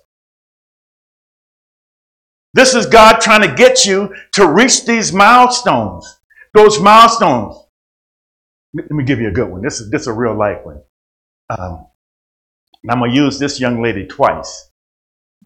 [2.53, 6.19] This is God trying to get you to reach these milestones.
[6.53, 7.57] Those milestones.
[8.73, 9.61] Let me give you a good one.
[9.61, 10.81] This is this is a real life one.
[11.49, 11.88] Um,
[12.89, 14.69] I'm gonna use this young lady twice.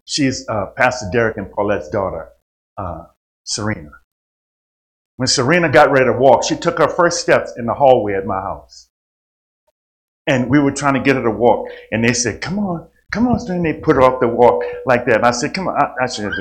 [0.05, 2.29] She's uh, Pastor Derek and Paulette's daughter,
[2.77, 3.05] uh,
[3.43, 3.91] Serena.
[5.19, 8.25] When Serena got ready to walk, she took her first steps in the hallway at
[8.25, 8.87] my house.
[10.25, 11.67] And we were trying to get her to walk.
[11.91, 13.73] And they said, Come on, come on, Serena.
[13.73, 15.17] They put her off the walk like that.
[15.17, 15.75] And I said, Come on.
[15.75, 16.31] I, I should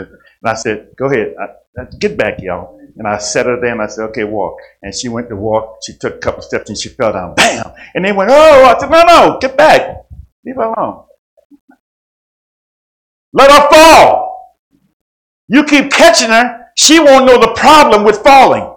[0.42, 2.78] and I said, go ahead, I, I, get back, y'all.
[2.96, 4.58] And I set her there and I said, okay, walk.
[4.82, 5.78] And she went to walk.
[5.84, 7.34] She took a couple steps and she fell down.
[7.34, 7.72] Bam!
[7.94, 10.04] And they went, oh, I said, no, no, get back.
[10.44, 11.04] Leave her alone.
[13.32, 14.56] Let her fall.
[15.48, 18.72] You keep catching her, she won't know the problem with falling.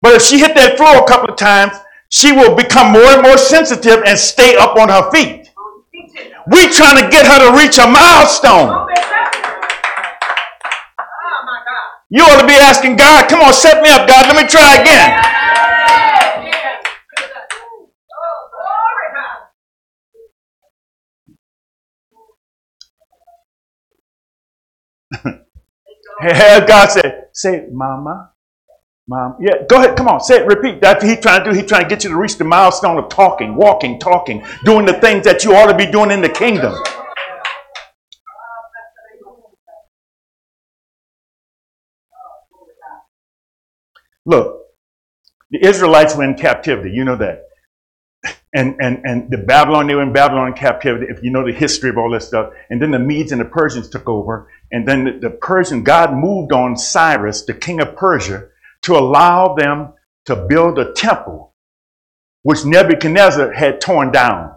[0.00, 1.74] But if she hit that floor a couple of times,
[2.08, 5.50] she will become more and more sensitive and stay up on her feet.
[6.46, 8.86] We trying to get her to reach a milestone.
[12.10, 14.30] You ought to be asking God, come on, set me up, God.
[14.30, 15.41] Let me try again.
[26.22, 28.32] God said, say, Mama,
[29.08, 29.96] Mom, yeah, go ahead.
[29.96, 30.46] Come on, say it.
[30.46, 30.80] Repeat.
[30.82, 31.56] That's what he's trying to do.
[31.58, 34.94] He's trying to get you to reach the milestone of talking, walking, talking, doing the
[34.94, 36.74] things that you ought to be doing in the kingdom.
[44.26, 44.62] Look,
[45.50, 46.90] the Israelites were in captivity.
[46.92, 47.44] You know that.
[48.54, 51.88] And, and, and the Babylon, they were in Babylon captivity, if you know the history
[51.88, 52.52] of all this stuff.
[52.68, 54.50] And then the Medes and the Persians took over.
[54.70, 58.48] And then the, the Persian, God moved on Cyrus, the king of Persia,
[58.82, 59.94] to allow them
[60.26, 61.54] to build a temple,
[62.42, 64.54] which Nebuchadnezzar had torn down.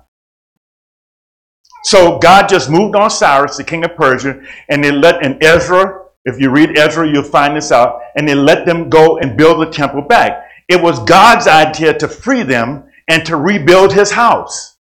[1.85, 6.01] So God just moved on Cyrus, the king of Persia, and they let, and Ezra,
[6.25, 9.61] if you read Ezra, you'll find this out, and they let them go and build
[9.61, 10.49] the temple back.
[10.67, 14.77] It was God's idea to free them and to rebuild his house.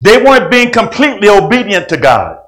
[0.00, 2.38] They weren't being completely obedient to God.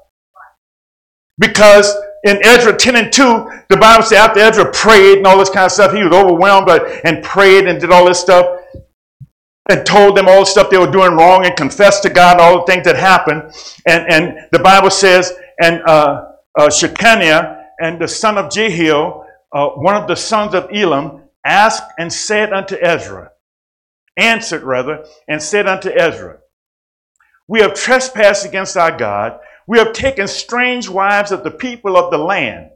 [1.38, 1.92] Because
[2.24, 5.66] in Ezra 10 and 2, the Bible says after Ezra prayed and all this kind
[5.66, 6.68] of stuff, he was overwhelmed
[7.04, 8.60] and prayed and did all this stuff
[9.70, 12.60] and told them all the stuff they were doing wrong and confessed to God all
[12.64, 13.52] the things that happened.
[13.86, 15.32] And, and the Bible says,
[15.62, 16.26] and uh,
[16.58, 21.84] uh, Shechaniah and the son of Jehiel, uh, one of the sons of Elam, asked
[21.98, 23.29] and said unto Ezra,
[24.16, 26.38] answered rather, and said unto Ezra,
[27.48, 29.38] We have trespassed against our God.
[29.66, 32.70] We have taken strange wives of the people of the land.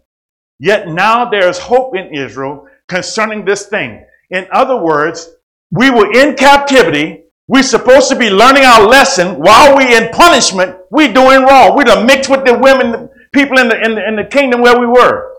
[0.58, 4.06] Yet now there is hope in Israel concerning this thing.
[4.30, 5.28] In other words,
[5.70, 7.24] we were in captivity.
[7.48, 10.76] We're supposed to be learning our lesson while we in punishment.
[10.90, 11.76] We doing wrong.
[11.76, 14.78] We done mixed with the women, people in the, in the, in the kingdom where
[14.78, 15.33] we were.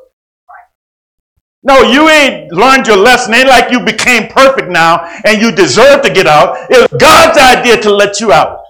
[1.66, 3.34] No, you ain't learned your lesson.
[3.34, 6.70] Ain't like you became perfect now and you deserve to get out.
[6.70, 8.62] It was God's idea to let you out.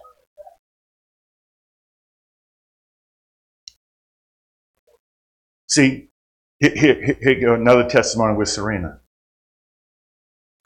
[5.68, 6.08] See,
[6.60, 9.02] here, here, here go another testimony with Serena.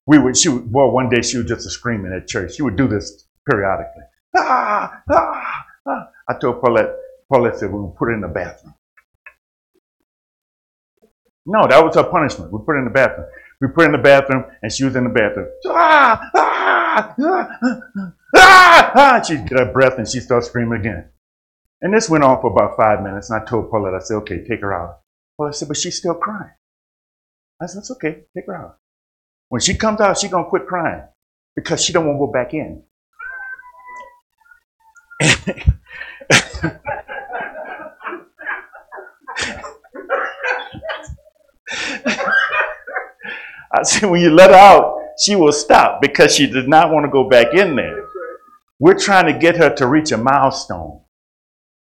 [0.06, 2.56] We would, she would, well, one day she was just screaming at church.
[2.56, 4.04] She would do this periodically.
[4.38, 6.08] Ah, ah, ah.
[6.30, 6.92] I told Paulette,
[7.32, 8.76] Paulette said, we would put her in the bathroom.
[11.50, 12.54] No, that was her punishment.
[12.54, 13.26] We put her in the bathroom.
[13.60, 15.48] We put her in the bathroom, and she was in the bathroom.
[15.66, 17.50] Ah, ah, ah,
[18.36, 19.22] ah, ah.
[19.24, 21.10] She'd get her breath, and she started screaming again.
[21.82, 24.44] And this went on for about five minutes, and I told Paulette, I said, okay,
[24.44, 25.00] take her out.
[25.38, 26.52] Paulette said, but she's still crying.
[27.60, 28.78] I said, it's okay, take her out.
[29.48, 31.02] When she comes out, she's going to quit crying
[31.56, 32.84] because she don't want to go back in.
[43.72, 47.06] I said, when you let her out, she will stop because she does not want
[47.06, 48.06] to go back in there.
[48.80, 51.02] We're trying to get her to reach a milestone,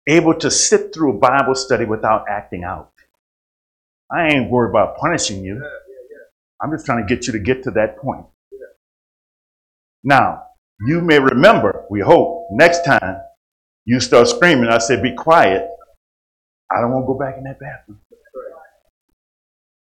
[0.07, 2.91] able to sit through a Bible study without acting out.
[4.11, 5.61] I ain't worried about punishing you.
[6.61, 8.25] I'm just trying to get you to get to that point.
[10.03, 10.43] Now,
[10.87, 13.17] you may remember, we hope, next time
[13.85, 15.67] you start screaming, I said, be quiet.
[16.71, 17.99] I don't want to go back in that bathroom.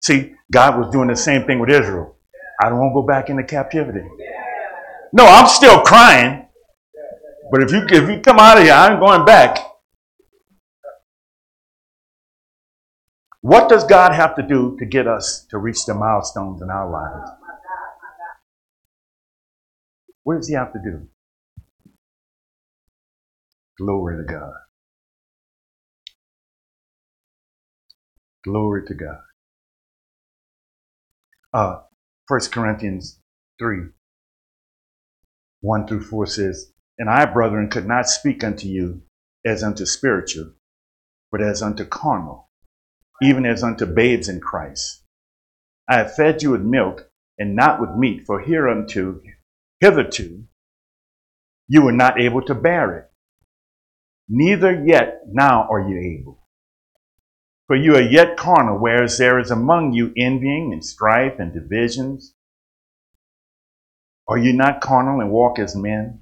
[0.03, 2.17] See, God was doing the same thing with Israel.
[2.61, 4.01] I don't want to go back into captivity.
[5.13, 6.45] No, I'm still crying.
[7.51, 9.59] But if you if you come out of here, I'm going back.
[13.41, 16.89] What does God have to do to get us to reach the milestones in our
[16.89, 17.31] lives?
[20.23, 21.07] What does He have to do?
[23.77, 24.53] Glory to God.
[28.43, 29.32] Glory to God.
[31.53, 31.81] Uh,
[32.27, 33.19] 1 Corinthians
[33.59, 33.89] 3
[35.61, 39.01] 1 through 4 says, And I, brethren, could not speak unto you
[39.45, 40.53] as unto spiritual,
[41.31, 42.49] but as unto carnal,
[43.21, 45.03] even as unto babes in Christ.
[45.87, 49.21] I have fed you with milk and not with meat, for hereunto,
[49.79, 50.43] hitherto,
[51.67, 53.05] you were not able to bear it.
[54.27, 56.42] Neither yet now are you able.
[57.67, 62.35] For you are yet carnal, whereas there is among you envying and strife and divisions.
[64.27, 66.21] Are you not carnal and walk as men?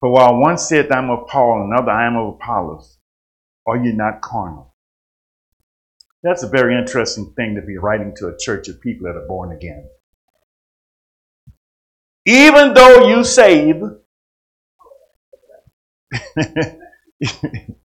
[0.00, 2.98] For while one saith, I am of Paul, another, I am of Apollos,
[3.66, 4.74] are you not carnal?
[6.22, 9.26] That's a very interesting thing to be writing to a church of people that are
[9.26, 9.88] born again.
[12.26, 13.82] Even though you save,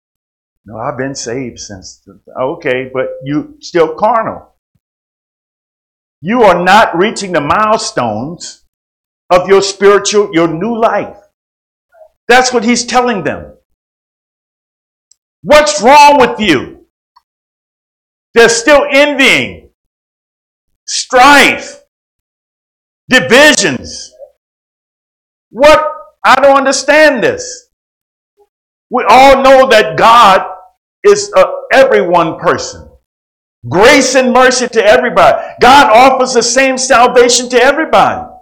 [0.67, 2.03] No, I've been saved since.
[2.41, 4.55] Okay, but you still carnal.
[6.23, 8.65] You are not reaching the milestones
[9.31, 11.17] of your spiritual, your new life.
[12.29, 13.55] That's what he's telling them.
[15.43, 16.87] What's wrong with you?
[18.35, 19.71] They're still envying.
[20.87, 21.83] strife,
[23.09, 24.13] divisions.
[25.51, 25.93] What?
[26.25, 27.71] I don't understand this.
[28.91, 30.47] We all know that God
[31.07, 32.89] is uh, a everyone person.
[33.69, 35.43] Grace and mercy to everybody.
[35.61, 38.33] God offers the same salvation to everybody.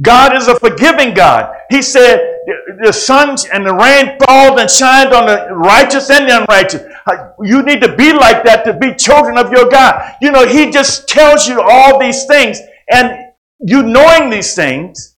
[0.00, 1.54] God is a forgiving God.
[1.70, 2.38] He said,
[2.82, 6.82] the sun and the rain falls and shines on the righteous and the unrighteous.
[7.06, 10.14] Uh, you need to be like that to be children of your God.
[10.22, 12.60] You know, He just tells you all these things,
[12.90, 15.16] and you knowing these things,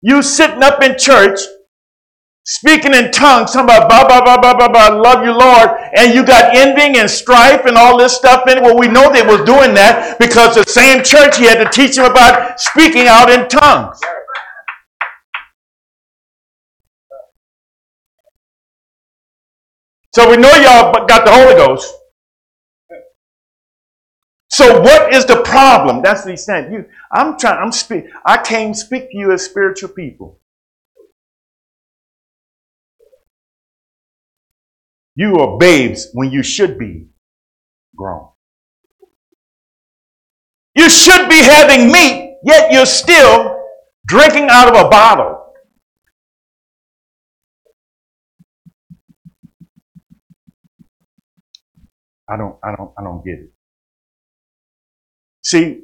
[0.00, 1.40] you sitting up in church,
[2.48, 6.14] speaking in tongues, talking about blah, blah, blah, blah, blah, blah, love you, Lord, and
[6.14, 8.62] you got envying and strife and all this stuff in it.
[8.62, 11.96] Well, we know they was doing that because the same church he had to teach
[11.96, 14.00] them about speaking out in tongues.
[20.14, 21.94] So we know y'all got the Holy Ghost.
[24.50, 26.02] So what is the problem?
[26.02, 26.72] That's what he's saying.
[26.72, 27.58] You, I'm trying.
[27.62, 28.06] I'm speak.
[28.24, 30.37] I came speak to you as spiritual people.
[35.18, 37.08] You are babes when you should be
[37.96, 38.28] grown.
[40.76, 43.60] You should be having meat, yet you're still
[44.06, 45.52] drinking out of a bottle.
[52.28, 53.50] I don't, I don't, I don't get it.
[55.42, 55.80] See,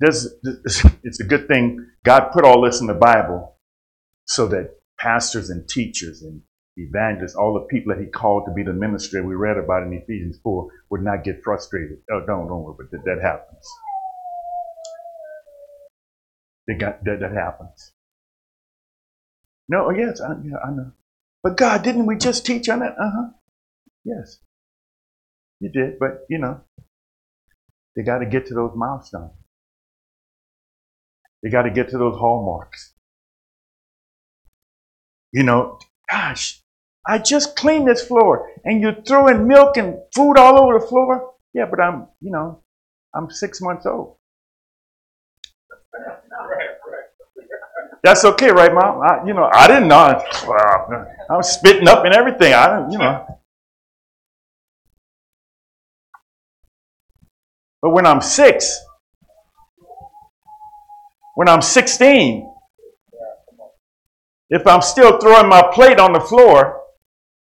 [0.00, 3.56] this, this, it's a good thing God put all this in the Bible
[4.26, 6.42] so that pastors and teachers and
[6.76, 9.92] evangelists, all the people that he called to be the ministry we read about in
[9.92, 11.98] Ephesians 4 would not get frustrated.
[12.10, 13.66] Oh, don't, don't worry, but that, that happens.
[16.66, 17.92] They got, that, that happens.
[19.68, 20.92] No, oh, yes, I, yeah, I know.
[21.42, 22.92] But God, didn't we just teach on that?
[22.92, 23.28] Uh huh.
[24.04, 24.38] Yes.
[25.60, 26.60] You did, but you know,
[27.96, 29.32] they got to get to those milestones.
[31.42, 32.94] They got to get to those hallmarks.
[35.32, 35.78] You know,
[36.10, 36.62] gosh,
[37.06, 41.34] I just cleaned this floor and you're throwing milk and food all over the floor.
[41.54, 42.62] Yeah, but I'm, you know,
[43.14, 44.16] I'm six months old.
[48.02, 49.02] That's okay, right, Mom?
[49.02, 49.96] I, you know, I didn't know.
[49.96, 52.54] I was spitting up and everything.
[52.54, 53.26] I, don't, you know.
[57.82, 58.78] But when I'm six,
[61.34, 62.49] when I'm 16,
[64.50, 66.80] if I'm still throwing my plate on the floor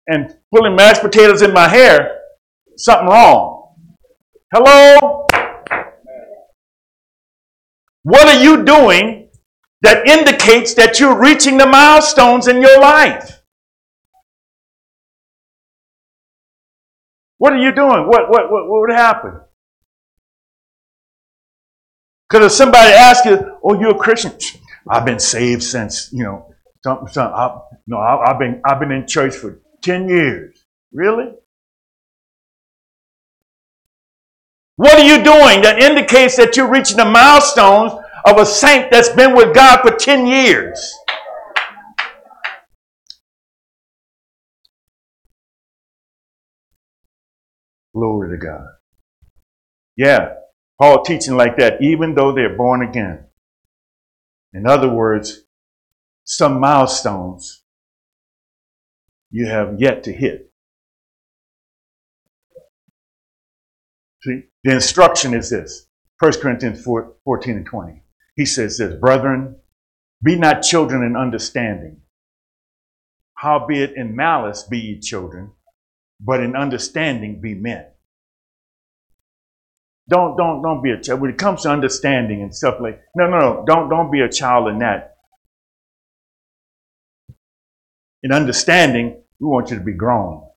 [0.08, 2.20] and pulling mashed potatoes in my hair,
[2.78, 3.76] something wrong.
[4.54, 5.28] Hello?
[8.04, 9.30] What are you doing
[9.82, 13.42] that indicates that you're reaching the milestones in your life?
[17.38, 18.08] What are you doing?
[18.08, 19.42] What, what, what, what would happen?
[22.30, 24.32] Because if somebody asks you, "Oh, you're a Christian,"
[24.90, 26.53] I've been saved since you know
[26.84, 27.08] something.
[27.08, 27.36] something.
[27.36, 30.66] I, no, I, I've been I've been in church for ten years.
[30.94, 31.32] Really?
[34.78, 37.94] What are you doing that indicates that you're reaching the milestones
[38.26, 40.94] of a saint that's been with God for 10 years?
[47.96, 48.66] Glory to God.
[49.96, 50.34] Yeah,
[50.80, 53.26] Paul teaching like that, even though they're born again.
[54.54, 55.44] In other words,
[56.24, 57.64] some milestones
[59.32, 60.52] you have yet to hit.
[64.22, 65.88] See, the instruction is this
[66.20, 68.04] 1 Corinthians 4, 14 and 20.
[68.36, 69.58] He says this, Brethren,
[70.24, 72.02] be not children in understanding.
[73.36, 75.52] Howbeit in malice be ye children,
[76.22, 77.86] but in understanding be men.
[80.08, 81.22] Don't don't don't be a child.
[81.22, 84.30] When it comes to understanding and stuff like no no no don't don't be a
[84.30, 85.13] child in that.
[88.24, 90.48] In understanding, we want you to be grown.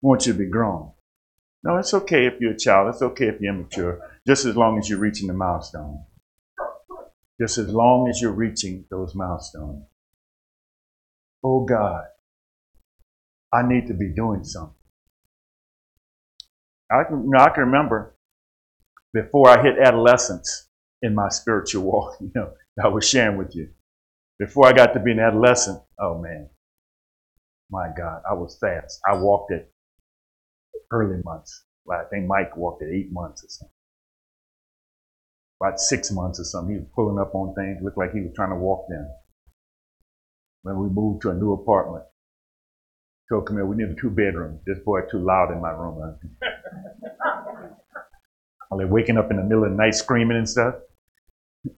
[0.00, 0.92] We want you to be grown.
[1.64, 2.88] No, it's okay if you're a child.
[2.88, 6.04] It's okay if you're immature, just as long as you're reaching the milestone.
[7.40, 9.84] Just as long as you're reaching those milestones.
[11.44, 12.04] Oh God,
[13.52, 14.74] I need to be doing something.
[16.90, 18.14] I can, you know, I can remember
[19.12, 20.68] before I hit adolescence
[21.00, 22.52] in my spiritual walk, you know,
[22.82, 23.70] I was sharing with you.
[24.42, 26.48] Before I got to be an adolescent, oh man,
[27.70, 28.98] my God, I was fast.
[29.08, 29.68] I walked at
[30.90, 31.64] early months.
[31.88, 33.74] I think Mike walked at eight months or something.
[35.60, 38.32] About six months or something, he was pulling up on things, looked like he was
[38.34, 39.06] trying to walk them.
[40.62, 42.02] When we moved to a new apartment,
[43.28, 44.58] told Camille, we need a two bedroom.
[44.66, 46.18] This boy too loud in my room.
[48.72, 50.74] Are they waking up in the middle of the night screaming and stuff?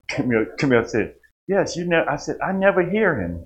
[0.09, 1.17] Camille, Camille said,
[1.47, 2.05] Yes, you know.
[2.09, 3.45] I said, I never hear him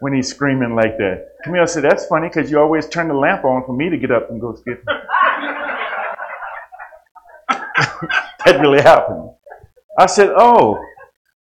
[0.00, 1.28] when he's screaming like that.
[1.44, 4.10] Camille said, That's funny because you always turn the lamp on for me to get
[4.10, 4.82] up and go skip.
[7.48, 9.30] that really happened.
[9.98, 10.78] I said, Oh,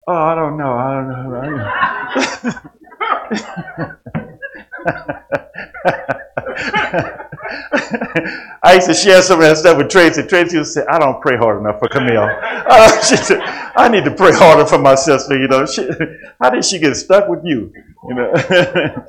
[0.06, 0.72] oh, I don't know.
[0.72, 1.30] I don't
[6.94, 7.12] know.
[8.62, 10.22] I used to share some of that stuff with Tracy.
[10.24, 12.28] Tracy would say, I don't pray hard enough for Camille.
[12.68, 15.38] Uh, she said, I need to pray harder for my sister.
[15.40, 15.88] You know, she,
[16.38, 17.72] how did she get stuck with you?
[18.06, 18.32] You know,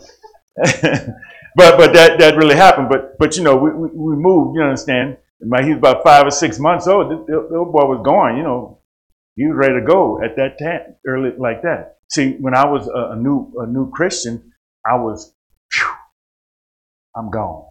[0.55, 2.87] but but that that really happened.
[2.87, 4.55] But but you know, we, we, we moved.
[4.55, 5.17] You understand?
[5.41, 7.11] My, he was about five or six months old.
[7.11, 8.79] The, the, the boy was gone, You know,
[9.35, 11.97] he was ready to go at that time, early like that.
[12.09, 14.53] See, when I was a, a new a new Christian,
[14.85, 15.33] I was,
[17.15, 17.68] I'm gone.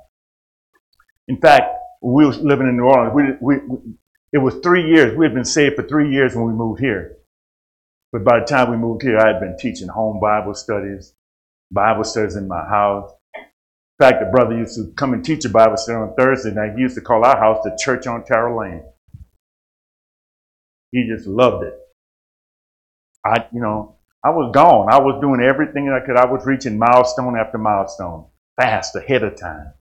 [1.29, 3.15] In fact, we was living in New Orleans.
[3.15, 3.79] We, we, we,
[4.33, 5.17] it was three years.
[5.17, 7.17] We had been saved for three years when we moved here.
[8.13, 11.15] But by the time we moved here, I had been teaching home Bible studies,
[11.71, 13.11] Bible studies in my house.
[13.37, 16.75] In fact, the brother used to come and teach a Bible study on Thursday night.
[16.77, 18.85] He used to call our house the church on Terrell Lane.
[20.93, 21.75] He just loved it.
[23.27, 24.89] I, you know, I was gone.
[24.91, 26.17] I was doing everything I could.
[26.17, 28.27] I was reaching milestone after milestone,
[28.57, 29.73] fast ahead of time.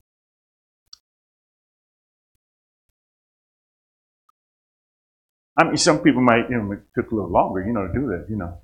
[5.58, 7.94] I mean, some people might, you know, it took a little longer, you know, to
[7.94, 8.60] do that, you know.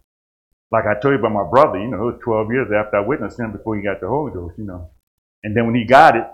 [0.72, 3.02] Like I told you about my brother, you know, it was 12 years after I
[3.02, 4.92] witnessed him before he got the Holy Ghost, you know.
[5.44, 6.26] And then when he got it,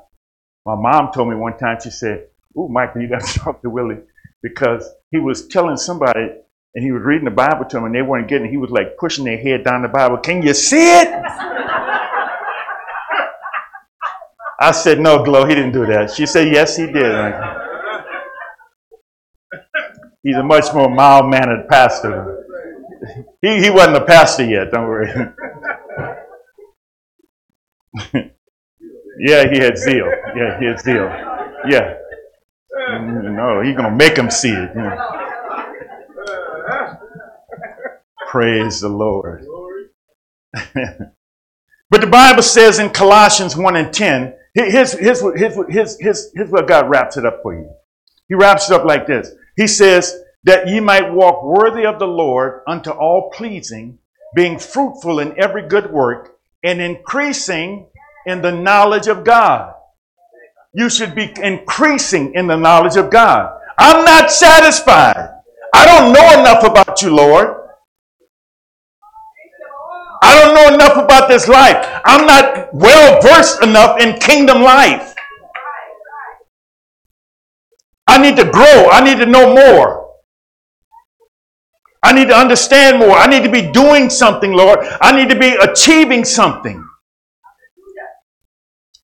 [0.66, 2.28] my mom told me one time, she said,
[2.58, 4.00] Oh, Michael, you got to talk to Willie
[4.42, 6.30] because he was telling somebody
[6.76, 8.52] and he was reading the Bible to them and they weren't getting it.
[8.52, 10.18] He was like pushing their head down the Bible.
[10.18, 11.08] Can you see it?
[14.62, 16.12] I said, No, Glow, he didn't do that.
[16.12, 17.59] She said, Yes, he did.
[20.24, 22.46] He's a much more mild mannered pastor.
[23.42, 25.08] He, he wasn't a pastor yet, don't worry.
[29.20, 30.12] yeah, he had zeal.
[30.36, 31.06] Yeah, he had zeal.
[31.68, 31.96] Yeah.
[32.92, 34.76] No, he's going to make him see it.
[34.76, 34.98] Know.
[38.28, 39.46] Praise the Lord.
[40.54, 46.50] but the Bible says in Colossians 1 and 10, here's, here's, here's, here's, here's, here's
[46.50, 47.70] what God wraps it up for you.
[48.28, 52.08] He wraps it up like this He says, That ye might walk worthy of the
[52.08, 54.00] Lord unto all pleasing,
[54.34, 57.88] being fruitful in every good work, and increasing
[58.26, 59.74] in the knowledge of God.
[60.74, 63.60] You should be increasing in the knowledge of God.
[63.78, 65.42] I'm not satisfied.
[65.74, 67.58] I don't know enough about you, Lord.
[70.22, 71.86] I don't know enough about this life.
[72.06, 75.09] I'm not well versed enough in kingdom life.
[78.20, 78.90] I need to grow.
[78.92, 80.10] I need to know more.
[82.04, 83.12] I need to understand more.
[83.12, 84.80] I need to be doing something, Lord.
[85.00, 86.86] I need to be achieving something.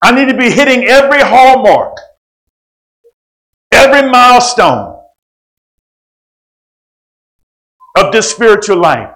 [0.02, 1.98] I need to be hitting every hallmark,
[3.72, 5.00] every milestone
[7.98, 9.14] of this spiritual life.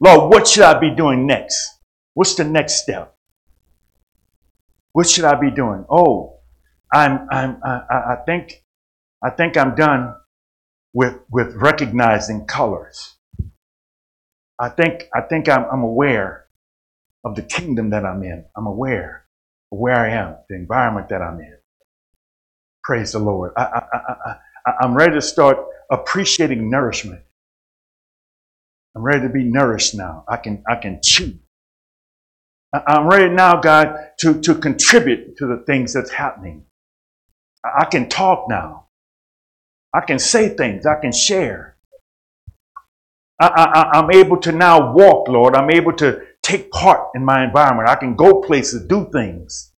[0.00, 1.78] Lord, what should I be doing next?
[2.12, 3.16] What's the next step?
[4.92, 5.86] What should I be doing?
[5.88, 6.40] Oh,
[6.92, 8.62] I'm, I'm, I, I think,
[9.22, 10.14] I think I'm done
[10.94, 13.16] with, with recognizing colors.
[14.58, 16.46] I think, I think I'm, I'm aware
[17.24, 18.44] of the kingdom that I'm in.
[18.56, 19.26] I'm aware
[19.72, 21.56] of where I am, the environment that I'm in.
[22.84, 23.52] Praise the Lord.
[23.56, 24.36] I, I, I,
[24.66, 25.58] I, I'm ready to start
[25.90, 27.22] appreciating nourishment.
[28.96, 30.24] I'm ready to be nourished now.
[30.28, 31.38] I can, I can chew.
[32.86, 36.64] I'm ready now, God, to, to contribute to the things that's happening.
[37.64, 38.88] I can talk now.
[39.94, 40.86] I can say things.
[40.86, 41.76] I can share.
[43.42, 45.56] I, am able to now walk, Lord.
[45.56, 47.88] I'm able to take part in my environment.
[47.88, 49.72] I can go places, do things.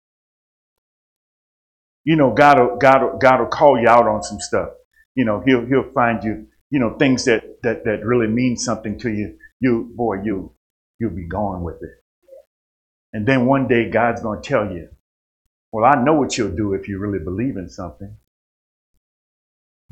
[2.04, 4.70] You know, God will, God will, God will call you out on some stuff.
[5.14, 8.98] You know, He'll, He'll find you you know, things that, that, that really mean something
[9.00, 10.52] to you, you, boy, you,
[10.98, 11.90] you'll be going with it.
[13.12, 14.88] And then one day God's going to tell you,
[15.72, 18.16] well, I know what you'll do if you really believe in something.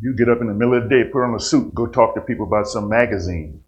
[0.01, 2.15] You get up in the middle of the day, put on a suit, go talk
[2.15, 3.63] to people about some magazine.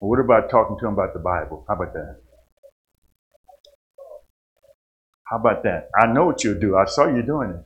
[0.00, 1.64] What about talking to them about the Bible?
[1.68, 2.20] How about that?
[5.24, 5.88] How about that?
[5.96, 6.76] I know what you'll do.
[6.76, 7.64] I saw you doing it.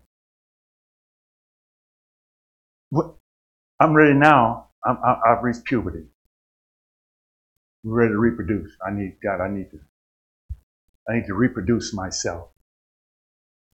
[2.90, 3.14] What?
[3.81, 6.05] I'm ready now I'm, I, have reached puberty.
[7.85, 8.70] I'm ready to reproduce.
[8.86, 9.40] I need God.
[9.43, 9.81] I need to.
[11.09, 12.48] I need to reproduce myself.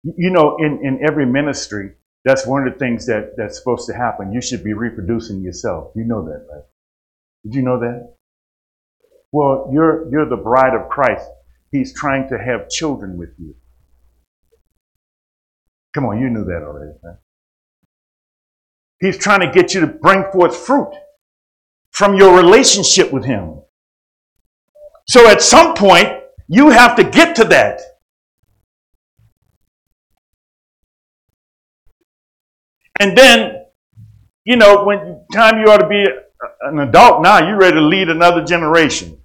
[0.03, 1.93] You know, in, in every ministry,
[2.25, 4.33] That's one of the things that, that's supposed to happen.
[4.33, 5.93] You should be reproducing yourself.
[5.97, 6.63] You know that, right?
[7.45, 8.15] Did you know that?
[9.33, 11.27] Well, you're, you're the bride of Christ.
[11.73, 13.55] He's trying to have children with you.
[15.95, 17.17] Come on, you knew that already, right?
[19.01, 20.95] He's trying to get you to bring forth fruit
[21.91, 23.61] from your relationship with Him.
[25.09, 26.09] So at some point,
[26.49, 27.81] you have to get to that.
[33.03, 33.65] And then,
[34.45, 36.07] you know, when time you ought to be
[36.61, 39.21] an adult now, you're ready to lead another generation.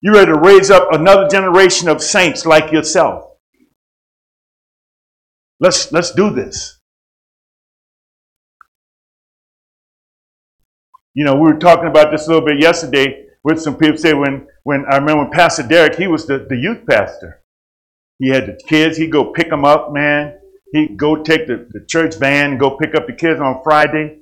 [0.00, 3.36] You're ready to raise up another generation of saints like yourself.
[5.60, 6.80] Let's let's do this.
[11.14, 14.12] You know, we were talking about this a little bit yesterday with some people say
[14.12, 17.44] when when I remember when Pastor Derek, he was the, the youth pastor.
[18.18, 20.40] He had the kids, he'd go pick them up, man.
[20.74, 24.18] He'd go take the, the church van go pick up the kids on Friday.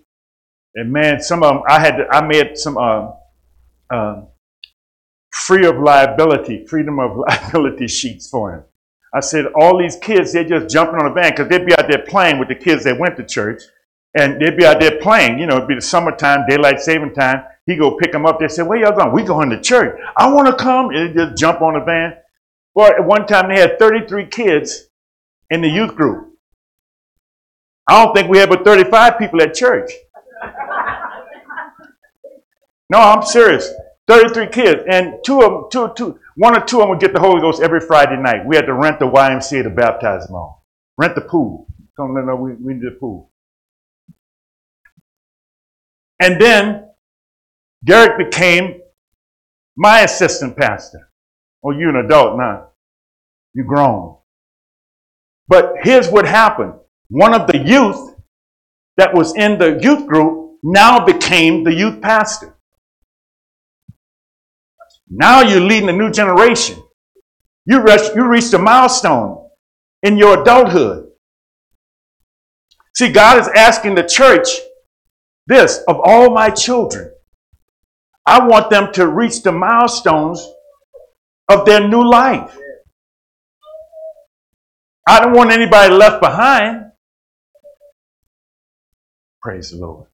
[0.75, 3.13] And man, some of them, I had to, I made some uh,
[3.91, 4.23] uh,
[5.31, 8.65] free of liability, freedom of liability sheets for him.
[9.15, 11.89] I said, all these kids, they're just jumping on the van because they'd be out
[11.89, 13.63] there playing with the kids that went to church.
[14.19, 17.45] And they'd be out there playing, you know, it'd be the summertime, daylight saving time.
[17.65, 18.41] He go pick them up.
[18.41, 19.13] They said, where y'all going?
[19.13, 19.99] We going to church.
[20.19, 20.91] I want to come.
[20.91, 22.13] And they just jump on the van.
[22.75, 24.89] Boy, at one time they had 33 kids
[25.49, 26.32] in the youth group.
[27.89, 29.91] I don't think we had but 35 people at church.
[32.91, 33.73] No, I'm serious.
[34.07, 34.83] 33 kids.
[34.89, 37.41] And two of them, two, two, one or two of them would get the Holy
[37.41, 38.47] Ghost every Friday night.
[38.47, 40.65] We had to rent the YMCA to baptize them all.
[40.99, 41.67] Rent the pool.
[41.99, 43.31] Let know we, we need a pool.
[46.21, 46.89] And then
[47.85, 48.81] Derek became
[49.77, 51.11] my assistant pastor.
[51.65, 52.69] Oh, you're an adult now.
[53.55, 54.17] You're grown.
[55.49, 56.75] But here's what happened.
[57.13, 58.15] One of the youth
[58.97, 62.57] that was in the youth group now became the youth pastor.
[65.11, 66.83] Now you're leading a new generation.
[67.67, 69.47] You reached, you reached a milestone
[70.03, 71.11] in your adulthood.
[72.97, 74.49] See, God is asking the church
[75.47, 77.13] this of all my children.
[78.25, 80.49] I want them to reach the milestones
[81.51, 82.57] of their new life.
[85.07, 86.92] I don't want anybody left behind.
[89.43, 90.07] Praise the Lord.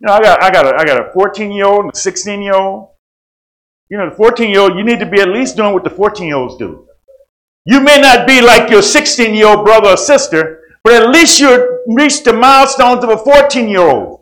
[0.00, 1.96] You know, I got I got a I got a 14 year old and a
[1.96, 2.90] 16 year old.
[3.88, 5.90] You know, the 14 year old, you need to be at least doing what the
[5.90, 6.86] 14 year olds do.
[7.64, 11.40] You may not be like your 16 year old brother or sister, but at least
[11.40, 14.20] you reached the milestones of a 14 year old.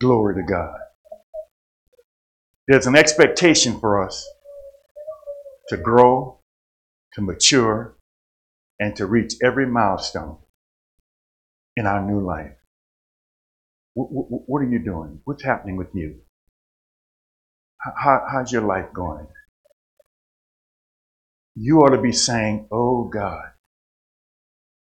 [0.00, 0.78] Glory to God.
[2.68, 4.26] There's an expectation for us
[5.68, 6.38] to grow,
[7.14, 7.96] to mature,
[8.82, 10.38] and to reach every milestone
[11.76, 12.56] in our new life.
[13.94, 15.20] What are you doing?
[15.24, 16.22] What's happening with you?
[17.78, 19.28] How, how's your life going?
[21.54, 23.44] You ought to be saying, Oh God,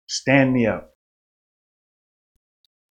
[0.09, 0.93] stand me up.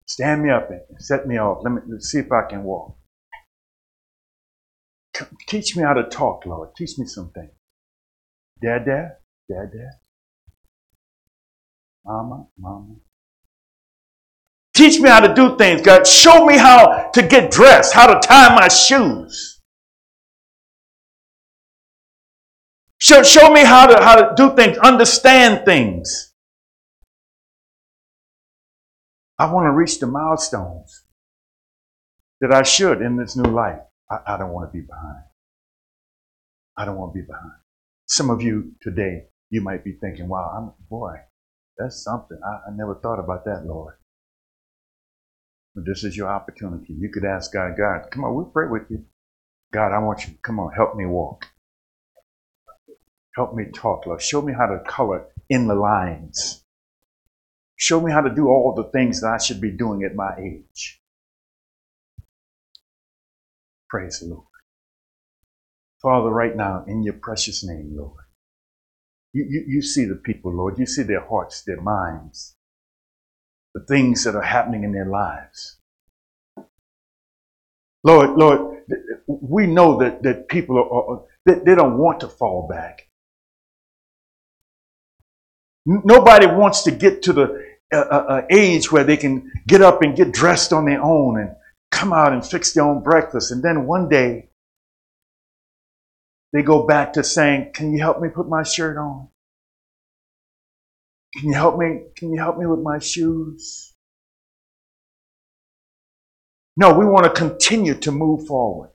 [0.06, 1.60] Stand me up and set me off.
[1.64, 2.98] Let me let's see if I can walk.
[5.48, 6.70] Teach me how to talk, Lord.
[6.76, 7.48] Teach me something.
[8.62, 9.16] Dad, dad,
[9.48, 10.03] dad, dad.
[12.04, 12.96] Mama, mama.
[14.74, 16.06] Teach me how to do things, God.
[16.06, 19.60] Show me how to get dressed, how to tie my shoes.
[22.98, 26.32] Show, show me how to, how to do things, understand things.
[29.38, 31.04] I want to reach the milestones
[32.40, 33.80] that I should in this new life.
[34.10, 35.24] I, I don't want to be behind.
[36.76, 37.52] I don't want to be behind.
[38.06, 41.16] Some of you today, you might be thinking, wow, I'm, boy,
[41.78, 42.38] that's something.
[42.44, 43.94] I, I never thought about that, Lord.
[45.74, 46.94] But this is your opportunity.
[46.96, 49.04] You could ask God, God, come on, we'll pray with you.
[49.72, 51.46] God, I want you, come on, help me walk.
[53.34, 54.22] Help me talk, Lord.
[54.22, 56.64] Show me how to color in the lines.
[57.76, 60.36] Show me how to do all the things that I should be doing at my
[60.38, 61.00] age.
[63.90, 64.46] Praise the Lord.
[66.00, 68.23] Father, right now, in your precious name, Lord,
[69.34, 70.78] you, you, you see the people, Lord.
[70.78, 72.54] You see their hearts, their minds
[73.74, 75.78] the things that are happening in their lives.
[78.04, 78.82] Lord, Lord,
[79.26, 83.08] we know that, that people are, they, they don't want to fall back.
[85.86, 90.02] Nobody wants to get to the uh, uh, uh, age where they can get up
[90.02, 91.50] and get dressed on their own and
[91.90, 93.50] come out and fix their own breakfast.
[93.50, 94.48] And then one day,
[96.54, 99.28] they go back to saying, Can you help me put my shirt on?
[101.34, 102.04] Can you help me?
[102.16, 103.92] Can you help me with my shoes?
[106.76, 108.90] No, we want to continue to move forward.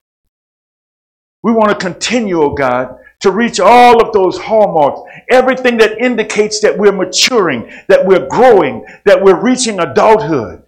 [1.43, 6.61] We want to continue, oh God, to reach all of those hallmarks, everything that indicates
[6.61, 10.63] that we're maturing, that we're growing, that we're reaching adulthood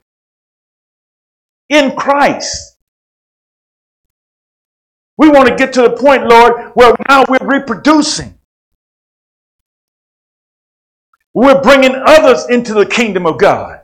[1.69, 2.70] in Christ.
[5.21, 8.39] We want to get to the point, Lord, where now we're reproducing.
[11.35, 13.81] We're bringing others into the kingdom of God.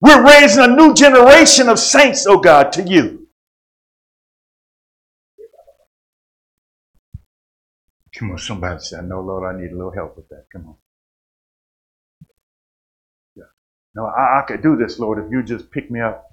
[0.00, 3.26] We're raising a new generation of saints, oh God, to you.
[8.16, 10.44] Come on, somebody say, No, Lord, I need a little help with that.
[10.52, 10.76] Come on.
[13.34, 13.50] Yeah.
[13.96, 16.24] No, I, I could do this, Lord, if you just pick me up.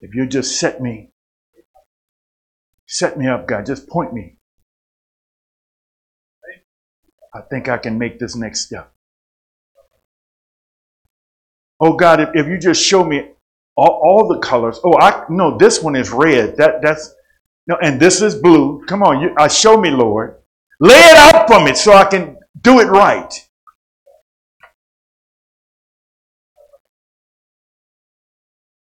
[0.00, 1.13] If you just set me,
[2.94, 4.36] set me up, God, just point me.
[7.34, 8.92] I think I can make this next step.
[11.80, 13.30] Oh God, if, if you just show me
[13.76, 14.78] all, all the colors.
[14.84, 16.56] Oh, I no, this one is red.
[16.56, 17.12] That that's
[17.66, 18.84] no, and this is blue.
[18.86, 20.36] Come on, you, uh, show me, Lord.
[20.78, 23.32] Lay it out for me so I can do it right.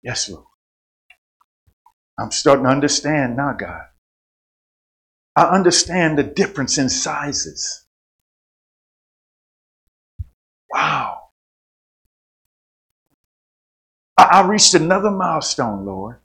[0.03, 0.45] Yes, Lord.
[2.19, 3.85] I'm starting to understand now, God.
[5.35, 7.85] I understand the difference in sizes.
[10.71, 11.29] Wow.
[14.17, 16.17] I, I reached another milestone, Lord.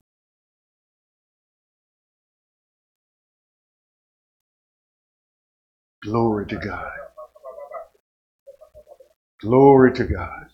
[6.02, 6.92] Glory to God.
[9.42, 10.46] Glory to God.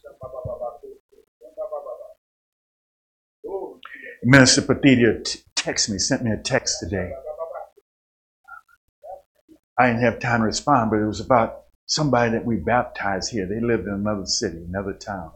[4.24, 7.12] Minister Pathedia t- text me, sent me a text today.
[9.78, 13.46] I didn't have time to respond, but it was about somebody that we baptized here.
[13.46, 15.32] They lived in another city, another town.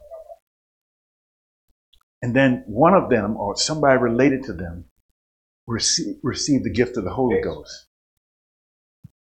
[2.23, 4.87] And then one of them, or somebody related to them,
[5.67, 7.87] received, received the gift of the Holy Ghost.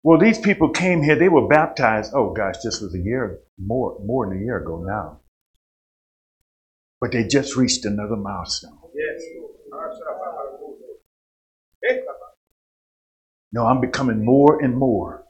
[0.04, 2.14] Well, these people came here, they were baptized.
[2.16, 5.20] Oh gosh, this was a year, more, more than a year ago now.
[7.00, 8.78] But they just reached another milestone.
[13.54, 15.26] No, I'm becoming more and more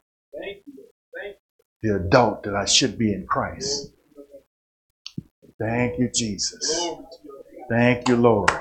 [1.81, 3.93] the adult that I should be in Christ.
[5.60, 6.89] Thank you, Jesus.
[7.69, 8.52] Thank you, Lord.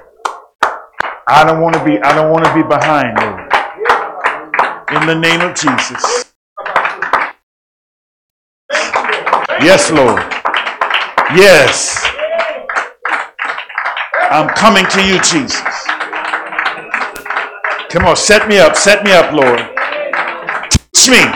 [1.29, 3.41] I don't want to be, I don't want to be behind, Lord.
[5.03, 6.33] In the name of Jesus.
[9.63, 10.23] Yes, Lord.
[11.37, 12.07] Yes.
[14.31, 15.90] I'm coming to you, Jesus.
[17.91, 19.59] Come on, set me up, set me up, Lord.
[20.95, 21.27] Touch me.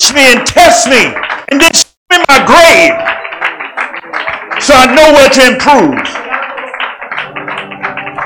[0.00, 1.12] Touch me and test me.
[1.52, 2.96] And then show me my grave.
[4.62, 6.00] So I know where to improve.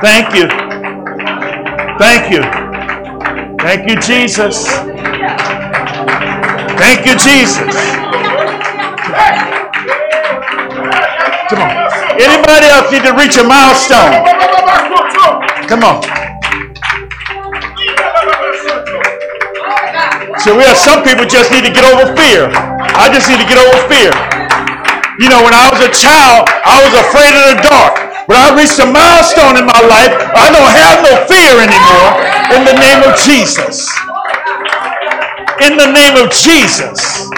[0.01, 0.47] Thank you.
[1.99, 2.43] Thank you.
[3.59, 4.69] Thank you, Jesus.
[6.79, 7.75] Thank you, Jesus.
[11.51, 11.91] Come on.
[12.23, 14.31] Anybody else need to reach a milestone?
[15.71, 16.03] Come on.
[20.43, 22.51] So we have some people just need to get over fear.
[22.51, 24.11] I just need to get over fear.
[25.23, 28.03] You know, when I was a child, I was afraid of the dark.
[28.27, 30.11] But I reached a milestone in my life.
[30.35, 32.19] I don't have no fear anymore.
[32.51, 33.87] In the name of Jesus.
[35.63, 37.31] In the name of Jesus.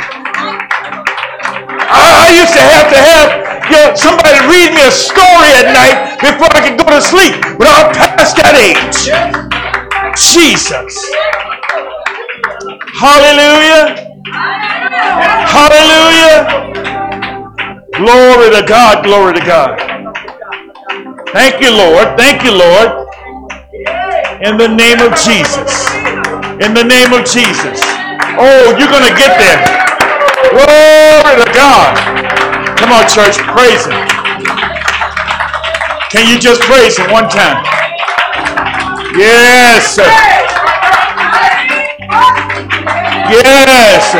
[1.85, 3.29] I, I used to have to have
[3.69, 7.35] you know, somebody read me a story at night before I can go to sleep.
[7.59, 9.11] But I'm past that age.
[10.17, 10.95] Jesus.
[12.95, 14.17] Hallelujah.
[15.35, 16.73] Hallelujah.
[17.97, 19.05] Glory to God.
[19.05, 19.81] Glory to God.
[21.33, 22.19] Thank you, Lord.
[22.19, 23.09] Thank you, Lord.
[24.43, 25.89] In the name of Jesus.
[26.63, 27.81] In the name of Jesus.
[28.39, 29.61] Oh, you're going to get there.
[30.51, 32.19] Glory to God.
[32.79, 33.39] Come on, church.
[33.55, 34.22] Praise Him.
[36.13, 37.65] Can you just praise Him one time?
[39.17, 39.97] Yes.
[43.33, 44.13] Yes.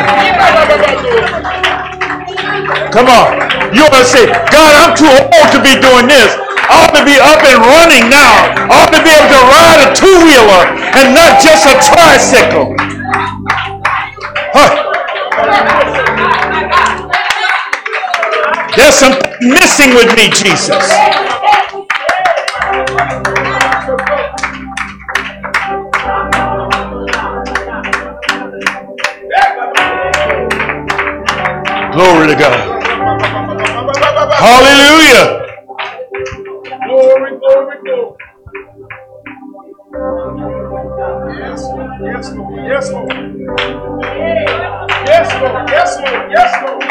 [2.97, 3.77] Come on.
[3.77, 6.33] You ought to say, God, I'm too old to be doing this.
[6.65, 8.41] I ought to be up and running now.
[8.73, 12.73] I ought to be able to ride a two-wheeler and not just a tricycle.
[14.57, 14.81] Huh.
[18.77, 20.89] There's something missing with me, Jesus.
[31.93, 32.85] Glory to God.
[34.35, 35.57] Hallelujah.
[36.87, 38.17] Glory, glory, glory.
[41.39, 41.91] Yes, Lord.
[42.03, 42.67] Yes, Lord.
[42.67, 43.13] Yes, Lord.
[45.07, 45.69] Yes, Lord.
[45.71, 46.31] Yes, Lord.
[46.31, 46.83] Yes, Lord.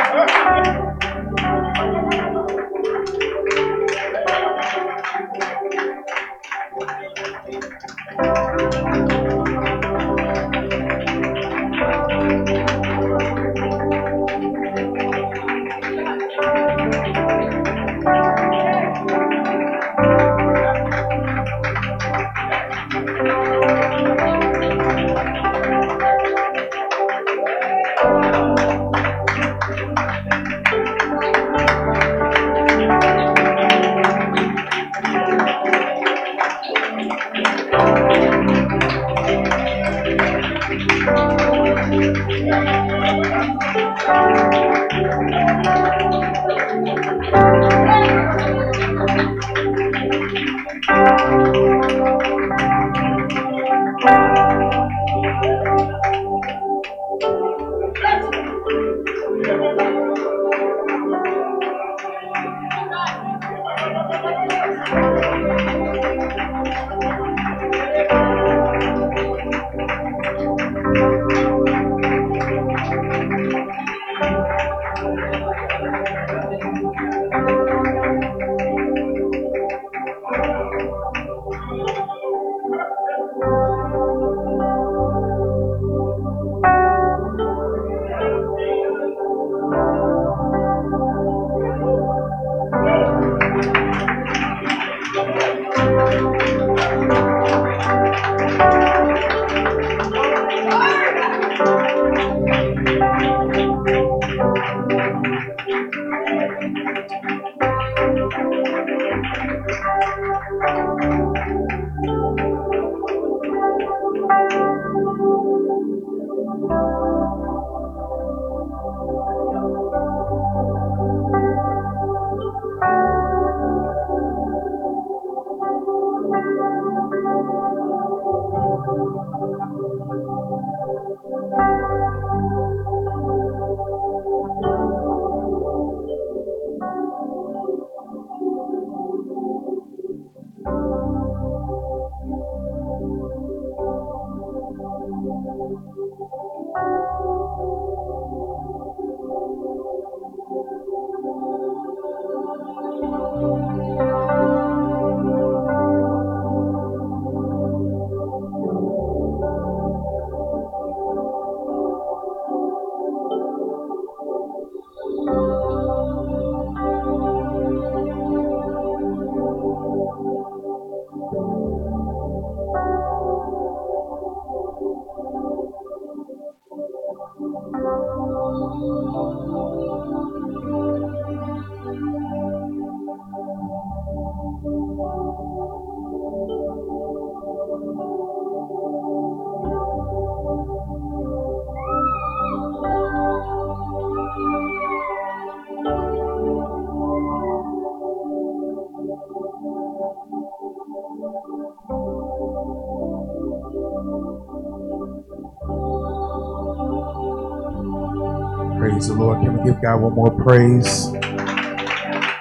[209.72, 211.06] Give God one more praise?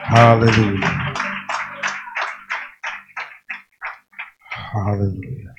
[0.05, 1.15] Hallelujah.
[4.51, 5.55] Hallelujah.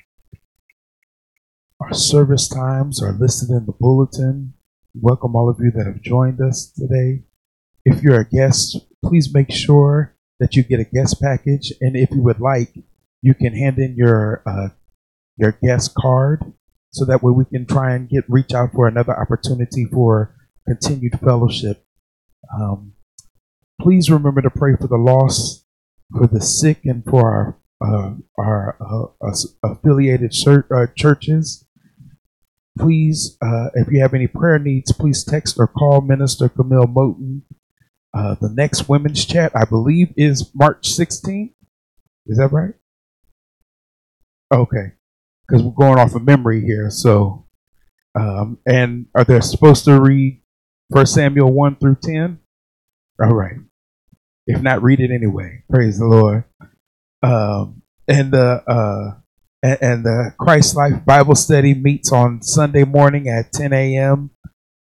[1.80, 4.54] Our service times are listed in the bulletin.
[4.94, 7.24] Welcome all of you that have joined us today.
[7.84, 12.10] If you're a guest, please make sure that you get a guest package, and if
[12.10, 12.74] you would like,
[13.22, 14.68] you can hand in your uh,
[15.36, 16.52] your guest card,
[16.90, 20.34] so that way we can try and get reach out for another opportunity for
[20.66, 21.84] continued fellowship.
[22.58, 22.94] Um,
[23.80, 25.64] please remember to pray for the lost,
[26.12, 29.32] for the sick, and for our uh, our uh,
[29.64, 31.66] affiliated uh, churches.
[32.78, 37.42] Please, uh, if you have any prayer needs, please text or call Minister Camille Moten.
[38.14, 41.54] Uh, the next women's chat, I believe, is March 16th.
[42.26, 42.74] Is that right?
[44.54, 44.92] Okay,
[45.46, 46.90] because we're going off of memory here.
[46.90, 47.46] So,
[48.14, 50.41] um, and are they supposed to read
[50.92, 52.38] First Samuel 1 through 10?
[53.22, 53.56] All right.
[54.46, 55.62] If not, read it anyway.
[55.70, 56.44] Praise the Lord.
[57.22, 59.20] Um, and the uh,
[59.62, 64.30] and, and the Christ Life Bible Study meets on Sunday morning at 10 a.m.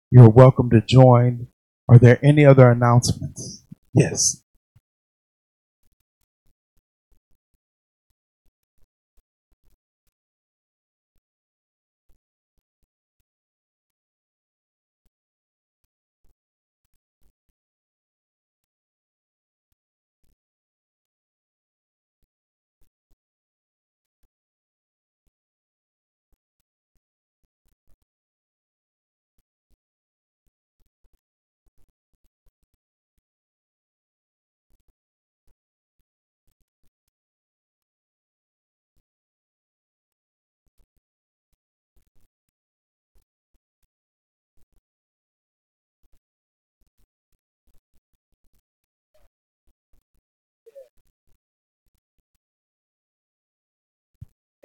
[0.10, 1.48] You're welcome to join.
[1.90, 3.66] Are there any other announcements?
[3.94, 4.39] Yes.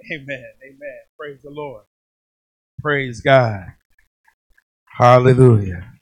[0.13, 0.45] Amen.
[0.63, 0.99] Amen.
[1.19, 1.83] Praise the Lord.
[2.81, 3.67] Praise God.
[4.99, 5.93] Hallelujah.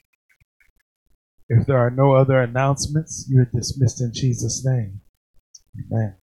[1.49, 5.01] If there are no other announcements, you're dismissed in Jesus' name.
[5.91, 6.15] Amen.